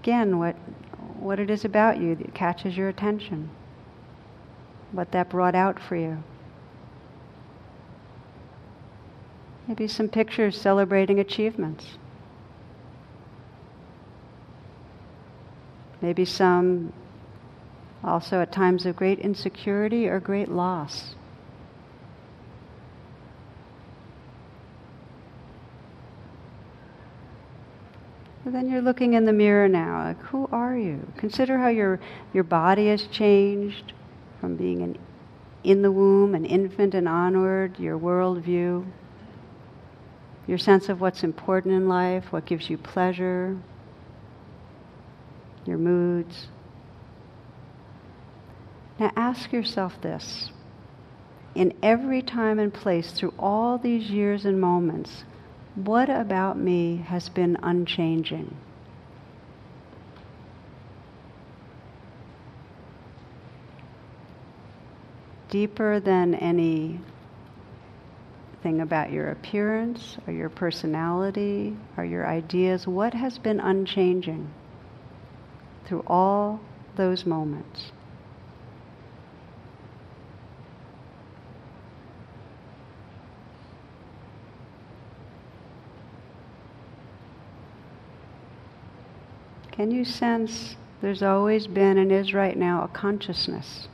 [0.00, 0.54] again, what,
[1.18, 3.50] what it is about you that catches your attention,
[4.92, 6.22] what that brought out for you.
[9.66, 11.98] Maybe some pictures celebrating achievements.
[16.02, 16.92] Maybe some
[18.04, 21.14] also at times of great insecurity or great loss.
[28.54, 30.04] Then you're looking in the mirror now.
[30.04, 31.06] Like, who are you?
[31.16, 32.00] Consider how your,
[32.32, 33.92] your body has changed
[34.40, 34.98] from being an,
[35.62, 38.84] in the womb, an infant, and onward, your worldview,
[40.46, 43.56] your sense of what's important in life, what gives you pleasure,
[45.64, 46.48] your moods.
[48.98, 50.50] Now ask yourself this.
[51.54, 55.24] In every time and place through all these years and moments,
[55.74, 58.56] what about me has been unchanging?
[65.50, 67.00] Deeper than any
[68.62, 74.50] thing about your appearance or your personality or your ideas, what has been unchanging
[75.84, 76.60] through all
[76.96, 77.92] those moments?
[89.74, 93.88] Can you sense there's always been and is right now a consciousness?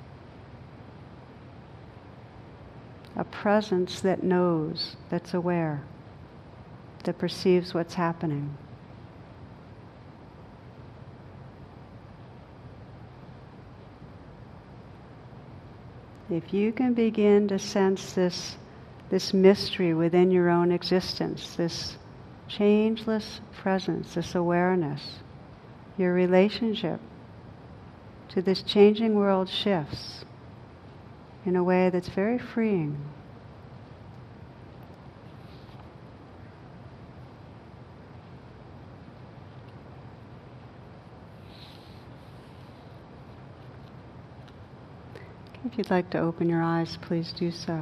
[3.17, 5.83] A presence that knows, that's aware,
[7.05, 8.59] that perceives what's happening.
[16.29, 18.59] If you can begin to sense this,
[19.09, 21.97] this mystery within your own existence, this
[22.49, 25.21] changeless presence, this awareness,
[25.97, 27.01] your relationship
[28.31, 30.25] to this changing world shifts
[31.45, 32.97] in a way that's very freeing.
[45.65, 47.81] If you'd like to open your eyes, please do so.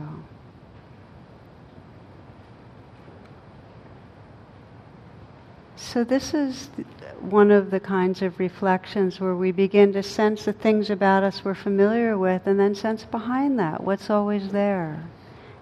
[5.99, 6.71] So, this is
[7.19, 11.45] one of the kinds of reflections where we begin to sense the things about us
[11.45, 15.03] we're familiar with and then sense behind that what's always there.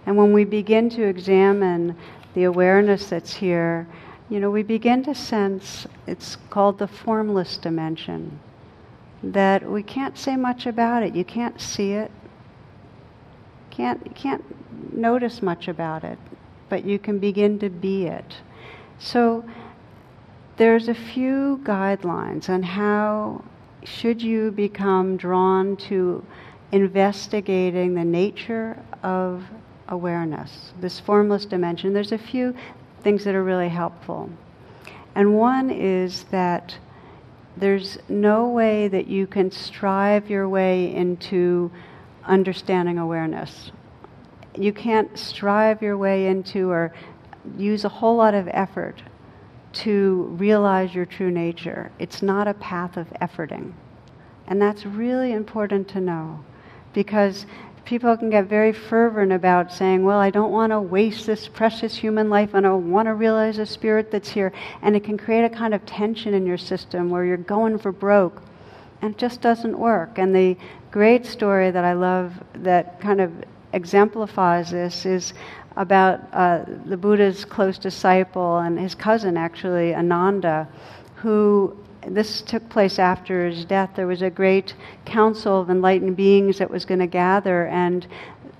[0.04, 1.96] And when we begin to examine
[2.34, 3.88] the awareness that's here,
[4.28, 8.38] you know, we begin to sense it's called the formless dimension.
[9.22, 11.14] That we can't say much about it.
[11.14, 12.10] You can't see it.
[13.70, 16.18] Can't you can't notice much about it,
[16.68, 18.36] but you can begin to be it.
[18.98, 19.42] So
[20.56, 23.44] there's a few guidelines on how
[23.84, 26.24] should you become drawn to
[26.72, 29.44] investigating the nature of
[29.88, 31.92] awareness, this formless dimension.
[31.92, 32.54] There's a few
[33.02, 34.30] things that are really helpful.
[35.14, 36.76] And one is that
[37.56, 41.70] there's no way that you can strive your way into
[42.24, 43.70] understanding awareness.
[44.58, 46.92] You can't strive your way into or
[47.56, 49.02] use a whole lot of effort
[49.76, 51.90] to realize your true nature.
[51.98, 53.72] It's not a path of efforting.
[54.46, 56.44] And that's really important to know
[56.94, 57.46] because
[57.84, 61.94] people can get very fervent about saying, Well, I don't want to waste this precious
[61.94, 64.52] human life and I want to realize the spirit that's here.
[64.82, 67.92] And it can create a kind of tension in your system where you're going for
[67.92, 68.42] broke.
[69.02, 70.18] And it just doesn't work.
[70.18, 70.56] And the
[70.90, 73.32] great story that I love that kind of
[73.72, 75.34] exemplifies this is
[75.76, 80.68] about uh, the Buddha's close disciple and his cousin, actually, Ananda,
[81.16, 83.90] who this took place after his death.
[83.94, 84.74] There was a great
[85.04, 88.06] council of enlightened beings that was going to gather, and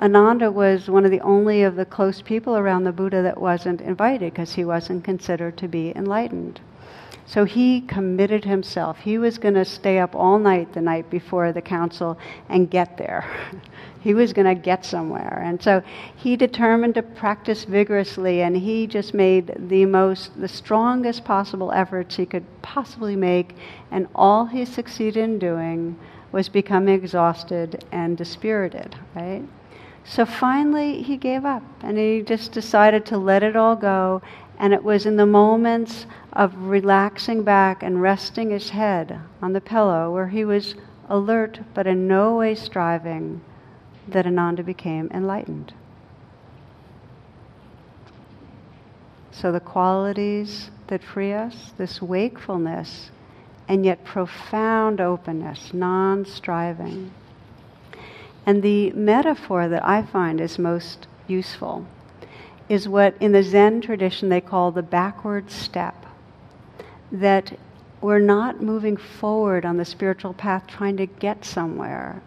[0.00, 3.80] Ananda was one of the only of the close people around the Buddha that wasn't
[3.80, 6.60] invited because he wasn't considered to be enlightened.
[7.24, 8.98] So he committed himself.
[8.98, 12.96] He was going to stay up all night the night before the council and get
[12.96, 13.24] there.
[14.06, 15.42] he was going to get somewhere.
[15.44, 15.82] And so
[16.14, 22.14] he determined to practice vigorously and he just made the most, the strongest possible efforts
[22.14, 23.56] he could possibly make.
[23.90, 25.98] And all he succeeded in doing
[26.30, 29.42] was becoming exhausted and dispirited, right?
[30.04, 34.22] So finally, he gave up and he just decided to let it all go.
[34.60, 39.60] And it was in the moments of relaxing back and resting his head on the
[39.60, 40.76] pillow where he was
[41.08, 43.40] alert but in no way striving
[44.08, 45.74] that Ananda became enlightened.
[49.30, 53.10] So the qualities that free us, this wakefulness,
[53.68, 57.10] and yet profound openness, non striving.
[58.46, 61.86] And the metaphor that I find is most useful
[62.68, 66.06] is what in the Zen tradition they call the backward step.
[67.12, 67.58] That
[68.00, 72.22] we're not moving forward on the spiritual path trying to get somewhere.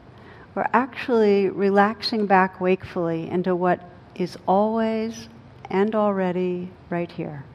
[0.60, 3.80] We're actually relaxing back wakefully into what
[4.14, 5.30] is always
[5.70, 7.46] and already right here.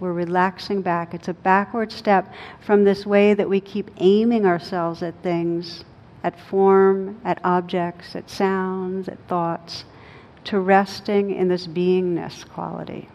[0.00, 1.12] We're relaxing back.
[1.12, 2.32] It's a backward step
[2.64, 5.84] from this way that we keep aiming ourselves at things
[6.24, 9.84] at form, at objects, at sounds, at thoughts,
[10.44, 13.10] to resting in this beingness quality.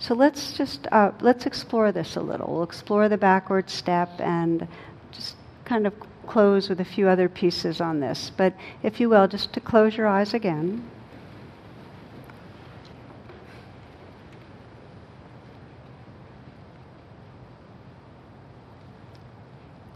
[0.00, 2.54] So let's just uh, let's explore this a little.
[2.54, 4.66] We'll explore the backward step and
[5.12, 5.36] just
[5.68, 5.92] kind of
[6.26, 8.30] close with a few other pieces on this.
[8.34, 10.88] But if you will, just to close your eyes again.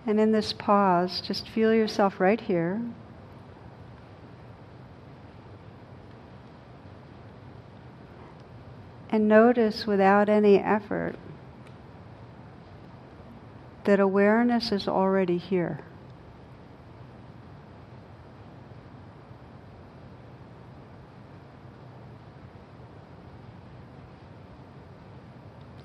[0.07, 2.83] And in this pause, just feel yourself right here.
[9.09, 11.17] And notice without any effort
[13.85, 15.81] that awareness is already here.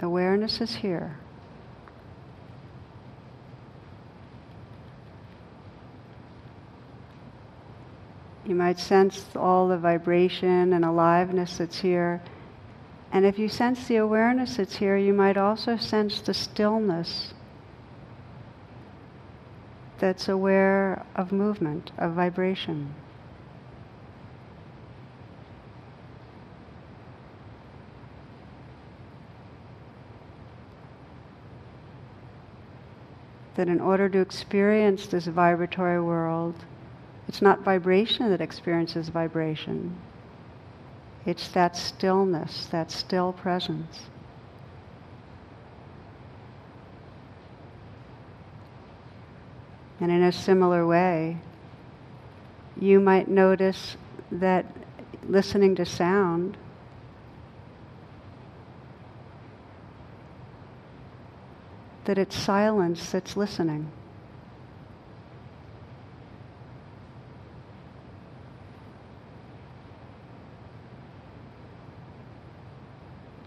[0.01, 1.17] Awareness is here.
[8.45, 12.21] You might sense all the vibration and aliveness that's here.
[13.11, 17.33] And if you sense the awareness that's here, you might also sense the stillness
[19.99, 22.93] that's aware of movement, of vibration.
[33.55, 36.55] That in order to experience this vibratory world,
[37.27, 39.97] it's not vibration that experiences vibration.
[41.25, 44.03] It's that stillness, that still presence.
[49.99, 51.37] And in a similar way,
[52.79, 53.97] you might notice
[54.31, 54.65] that
[55.27, 56.57] listening to sound
[62.05, 63.91] that it's silence that's listening.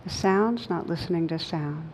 [0.04, 1.90] The sound's not listening to sound.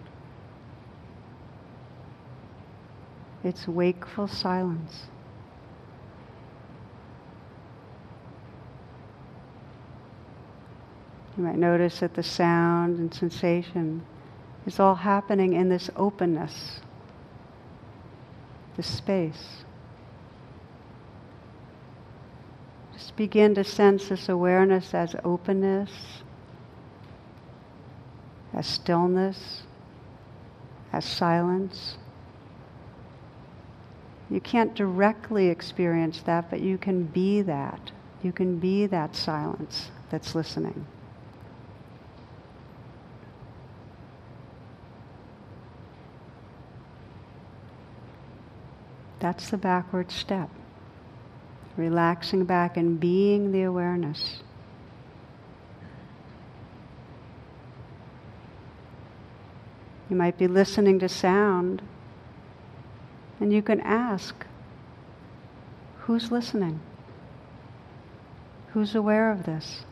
[3.47, 5.07] It's wakeful silence.
[11.36, 14.03] You might notice that the sound and sensation
[14.66, 16.80] is all happening in this openness,
[18.76, 19.64] this space.
[22.94, 25.92] Just begin to sense this awareness as openness,
[28.53, 29.62] as stillness,
[30.92, 31.99] as silence.
[34.29, 37.93] You can't directly experience that, but you can be that.
[38.22, 40.87] You can be that silence that's listening.
[49.20, 50.51] That's the backward step.
[51.77, 54.41] Relaxing back and being the awareness.
[60.09, 61.83] You might be listening to sound,
[63.41, 64.47] and you can ask
[66.01, 66.80] who's listening?
[68.68, 69.84] Who's aware of this?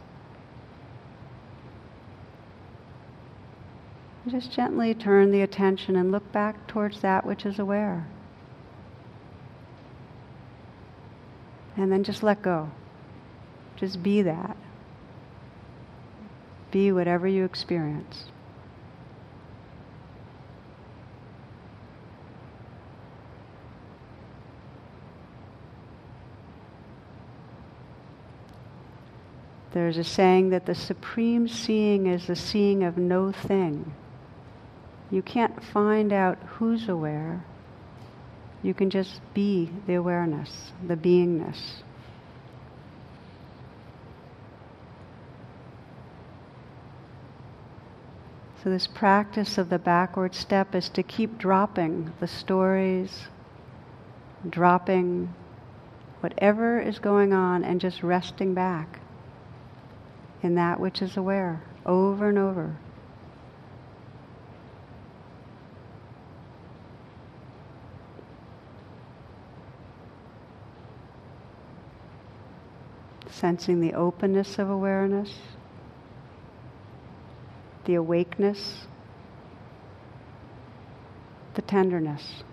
[4.28, 8.06] Just gently turn the attention and look back towards that which is aware.
[11.76, 12.70] And then just let go.
[13.76, 14.56] Just be that.
[16.70, 18.24] Be whatever you experience.
[29.74, 33.92] There's a saying that the supreme seeing is the seeing of no thing.
[35.10, 37.44] You can't find out who's aware.
[38.62, 41.82] You can just be the awareness, the beingness.
[48.62, 53.24] So, this practice of the backward step is to keep dropping the stories,
[54.48, 55.34] dropping
[56.20, 59.00] whatever is going on, and just resting back
[60.44, 62.76] in that which is aware over and over.
[73.30, 75.34] Sensing the openness of awareness,
[77.86, 78.86] the awakeness,
[81.54, 82.44] the tenderness.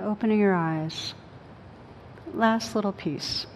[0.00, 1.12] Opening your eyes.
[2.32, 3.46] Last little piece.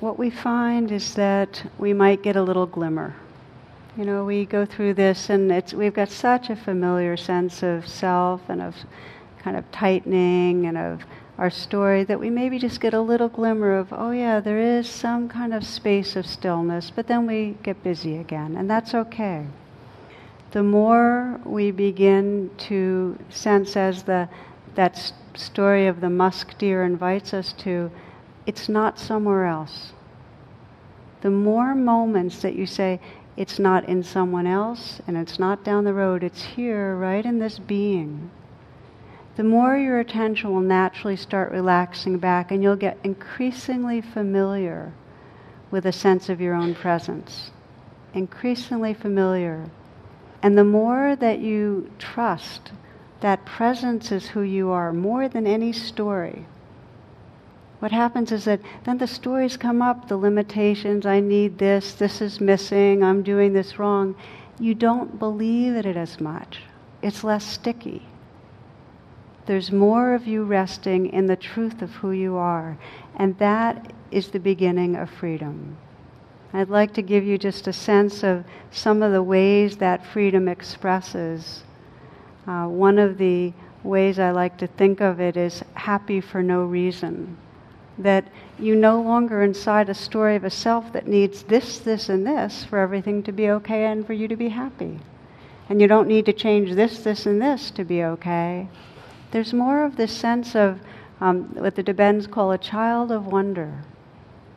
[0.00, 3.14] What we find is that we might get a little glimmer.
[3.96, 7.86] You know, we go through this and it's, we've got such a familiar sense of
[7.86, 8.74] self and of
[9.40, 11.04] kind of tightening and of
[11.36, 14.88] our story that we maybe just get a little glimmer of, oh yeah, there is
[14.88, 19.46] some kind of space of stillness, but then we get busy again, and that's okay
[20.50, 24.28] the more we begin to sense as the
[24.74, 27.90] that story of the musk deer invites us to,
[28.46, 29.92] it's not somewhere else.
[31.20, 33.00] The more moments that you say,
[33.36, 37.40] it's not in someone else and it's not down the road, it's here, right in
[37.40, 38.30] this being,
[39.36, 44.92] the more your attention will naturally start relaxing back and you'll get increasingly familiar
[45.70, 47.50] with a sense of your own presence.
[48.14, 49.70] Increasingly familiar
[50.42, 52.72] and the more that you trust
[53.20, 56.46] that presence is who you are, more than any story,
[57.80, 62.20] what happens is that then the stories come up, the limitations, I need this, this
[62.20, 64.16] is missing, I'm doing this wrong.
[64.58, 66.62] You don't believe in it as much.
[67.02, 68.02] It's less sticky.
[69.46, 72.76] There's more of you resting in the truth of who you are.
[73.16, 75.76] And that is the beginning of freedom.
[76.52, 80.48] I'd like to give you just a sense of some of the ways that freedom
[80.48, 81.62] expresses.
[82.46, 86.64] Uh, one of the ways I like to think of it is happy for no
[86.64, 87.36] reason.
[87.98, 88.28] That
[88.58, 92.64] you no longer inside a story of a self that needs this, this, and this
[92.64, 95.00] for everything to be okay and for you to be happy.
[95.68, 98.68] And you don't need to change this, this, and this to be okay.
[99.32, 100.80] There's more of this sense of
[101.20, 103.82] um, what the Tibetans call a child of wonder,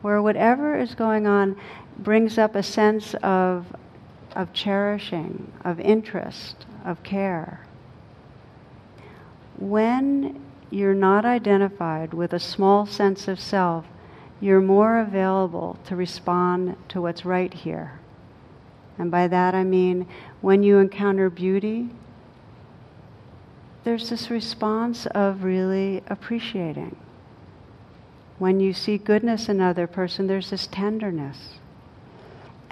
[0.02, 1.56] where whatever is going on,
[1.98, 3.66] brings up a sense of,
[4.34, 7.60] of cherishing, of interest, of care.
[9.58, 13.86] When you're not identified with a small sense of self,
[14.40, 18.00] you're more available to respond to what's right here.
[18.98, 20.06] And by that I mean
[20.40, 21.90] when you encounter beauty,
[23.84, 26.96] there's this response of really appreciating.
[28.42, 31.60] When you see goodness in another person, there's this tenderness.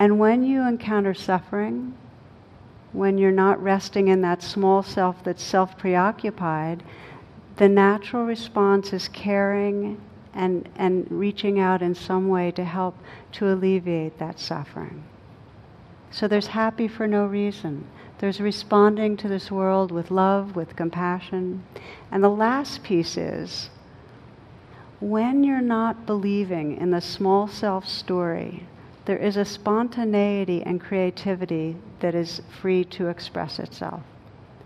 [0.00, 1.94] And when you encounter suffering,
[2.90, 6.82] when you're not resting in that small self that's self preoccupied,
[7.54, 10.00] the natural response is caring
[10.34, 12.96] and, and reaching out in some way to help
[13.34, 15.04] to alleviate that suffering.
[16.10, 17.86] So there's happy for no reason.
[18.18, 21.62] There's responding to this world with love, with compassion.
[22.10, 23.70] And the last piece is
[25.00, 28.66] when you're not believing in the small self story,
[29.06, 34.02] there is a spontaneity and creativity that is free to express itself.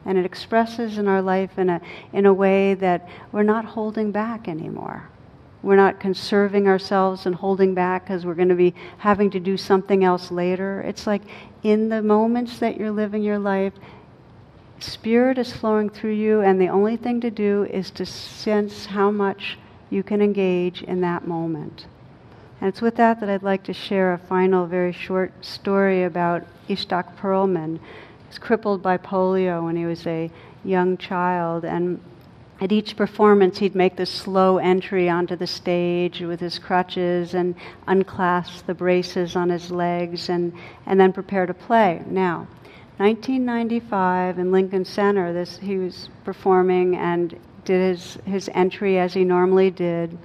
[0.05, 1.81] And it expresses in our life in a,
[2.13, 5.09] in a way that we're not holding back anymore.
[5.63, 9.57] We're not conserving ourselves and holding back because we're going to be having to do
[9.57, 10.83] something else later.
[10.83, 11.23] It's like
[11.63, 13.73] in the moments that you're living your life,
[14.79, 19.11] spirit is flowing through you, and the only thing to do is to sense how
[19.11, 19.57] much
[19.91, 21.87] you can engage in that moment.
[22.61, 26.45] And it's with that that I'd like to share a final, very short story about
[26.69, 27.79] Itzhak Perlman.
[27.79, 30.31] He was crippled by polio when he was a
[30.65, 32.01] young child, and
[32.61, 37.55] at each performance, he'd make this slow entry onto the stage with his crutches and
[37.89, 40.53] unclasp the braces on his legs and,
[40.87, 42.03] and then prepare to play.
[42.07, 42.47] Now,
[42.99, 49.25] 1995 in Lincoln Center, this, he was performing and did his, his entry as he
[49.25, 50.17] normally did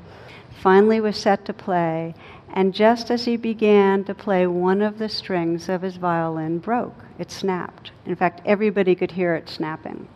[0.60, 2.14] finally was set to play,
[2.54, 6.96] and just as he began to play, one of the strings of his violin broke.
[7.18, 7.92] It snapped.
[8.06, 10.08] In fact, everybody could hear it snapping.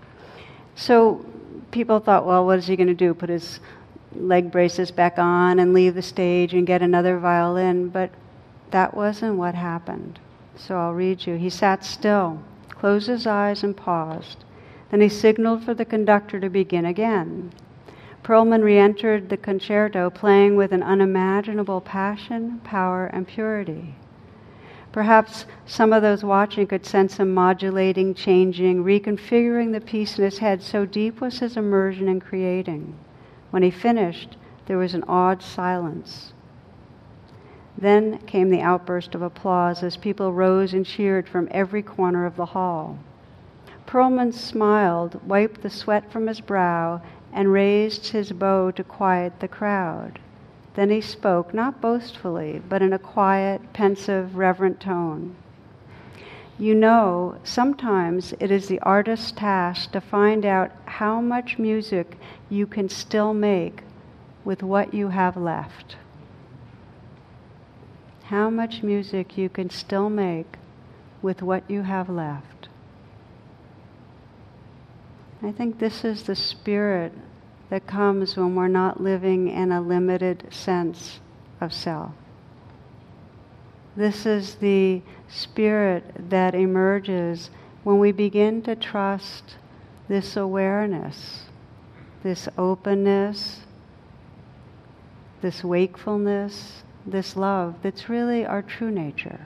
[0.75, 1.25] So
[1.71, 3.13] people thought, well, what is he going to do?
[3.13, 3.59] Put his
[4.15, 7.89] leg braces back on and leave the stage and get another violin?
[7.89, 8.09] But
[8.71, 10.19] that wasn't what happened.
[10.55, 11.35] So I'll read you.
[11.35, 14.43] He sat still, closed his eyes, and paused.
[14.93, 17.49] Then he signaled for the conductor to begin again.
[18.21, 23.95] Perlman re entered the concerto playing with an unimaginable passion, power, and purity.
[24.91, 30.37] Perhaps some of those watching could sense him modulating, changing, reconfiguring the piece in his
[30.37, 32.93] head, so deep was his immersion in creating.
[33.49, 34.37] When he finished,
[34.67, 36.33] there was an awed silence.
[37.75, 42.35] Then came the outburst of applause as people rose and cheered from every corner of
[42.35, 42.99] the hall.
[43.85, 49.47] Perlman smiled, wiped the sweat from his brow, and raised his bow to quiet the
[49.47, 50.19] crowd.
[50.75, 55.35] Then he spoke, not boastfully, but in a quiet, pensive, reverent tone.
[56.57, 62.17] You know, sometimes it is the artist's task to find out how much music
[62.49, 63.83] you can still make
[64.45, 65.97] with what you have left.
[68.25, 70.57] How much music you can still make
[71.21, 72.62] with what you have left.
[75.43, 77.11] I think this is the spirit
[77.69, 81.19] that comes when we're not living in a limited sense
[81.59, 82.13] of self.
[83.97, 87.49] This is the spirit that emerges
[87.83, 89.55] when we begin to trust
[90.07, 91.43] this awareness,
[92.23, 93.59] this openness,
[95.41, 99.45] this wakefulness, this love that's really our true nature.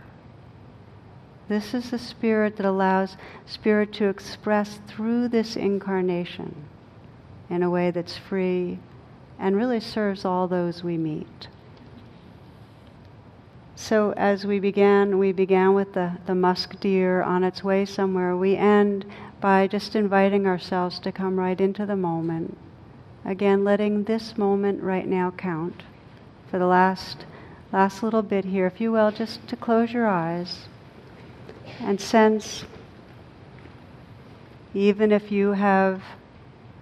[1.47, 6.53] This is the spirit that allows spirit to express through this incarnation
[7.49, 8.79] in a way that's free
[9.39, 11.47] and really serves all those we meet.
[13.75, 18.35] So, as we began, we began with the, the musk deer on its way somewhere.
[18.35, 19.05] We end
[19.39, 22.57] by just inviting ourselves to come right into the moment.
[23.23, 25.83] Again, letting this moment right now count
[26.49, 27.25] for the last,
[27.71, 28.65] last little bit here.
[28.65, 30.67] If you will, just to close your eyes
[31.79, 32.65] and sense,
[34.73, 36.01] even if you have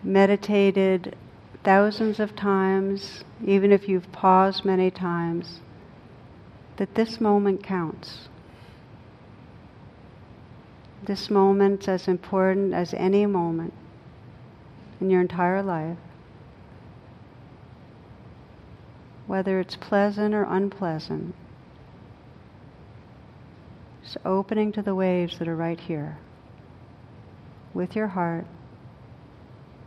[0.04, 1.16] meditated
[1.64, 5.60] thousands of times, even if you've paused many times,
[6.78, 8.30] that this moment counts.
[11.04, 13.74] This moment's as important as any moment
[15.00, 15.98] in your entire life.
[19.28, 21.34] Whether it's pleasant or unpleasant,
[24.16, 26.18] just opening to the waves that are right here
[27.74, 28.46] with your heart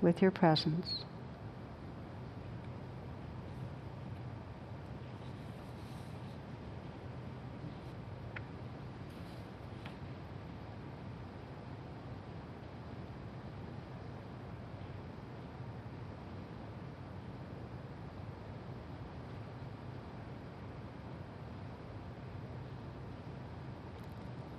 [0.03, 1.05] with your presence.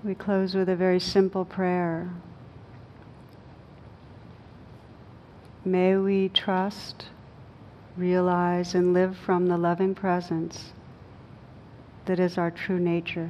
[0.10, 2.10] We close with a very simple prayer.
[5.64, 7.10] May we trust,
[7.96, 10.74] realize, and live from the loving presence
[12.06, 13.30] that is our true nature.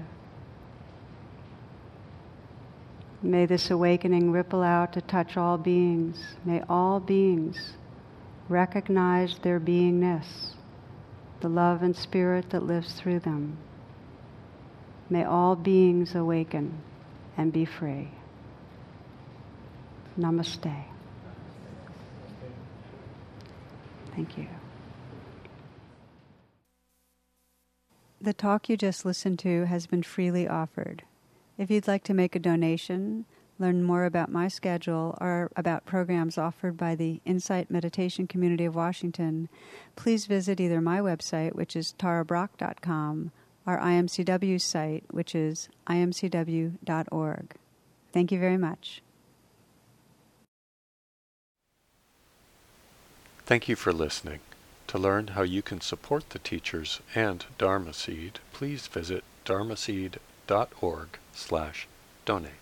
[3.22, 6.38] May this awakening ripple out to touch all beings.
[6.46, 7.74] May all beings
[8.48, 10.54] recognize their beingness,
[11.42, 13.58] the love and spirit that lives through them.
[15.10, 16.78] May all beings awaken
[17.38, 18.10] and be free.
[20.18, 20.84] Namaste.
[24.16, 24.48] Thank you.
[28.22, 31.04] The talk you just listened to has been freely offered.
[31.58, 33.26] If you'd like to make a donation,
[33.58, 38.76] learn more about my schedule, or about programs offered by the Insight Meditation Community of
[38.76, 39.48] Washington,
[39.96, 43.32] please visit either my website, which is tarabrach.com,
[43.70, 47.56] or IMCW site, which is imcw.org.
[48.12, 49.04] Thank you very much.
[53.46, 54.40] Thank you for listening.
[54.88, 61.88] To learn how you can support the teachers and Dharma Seed, please visit dharmaseed.org slash
[62.26, 62.59] donate.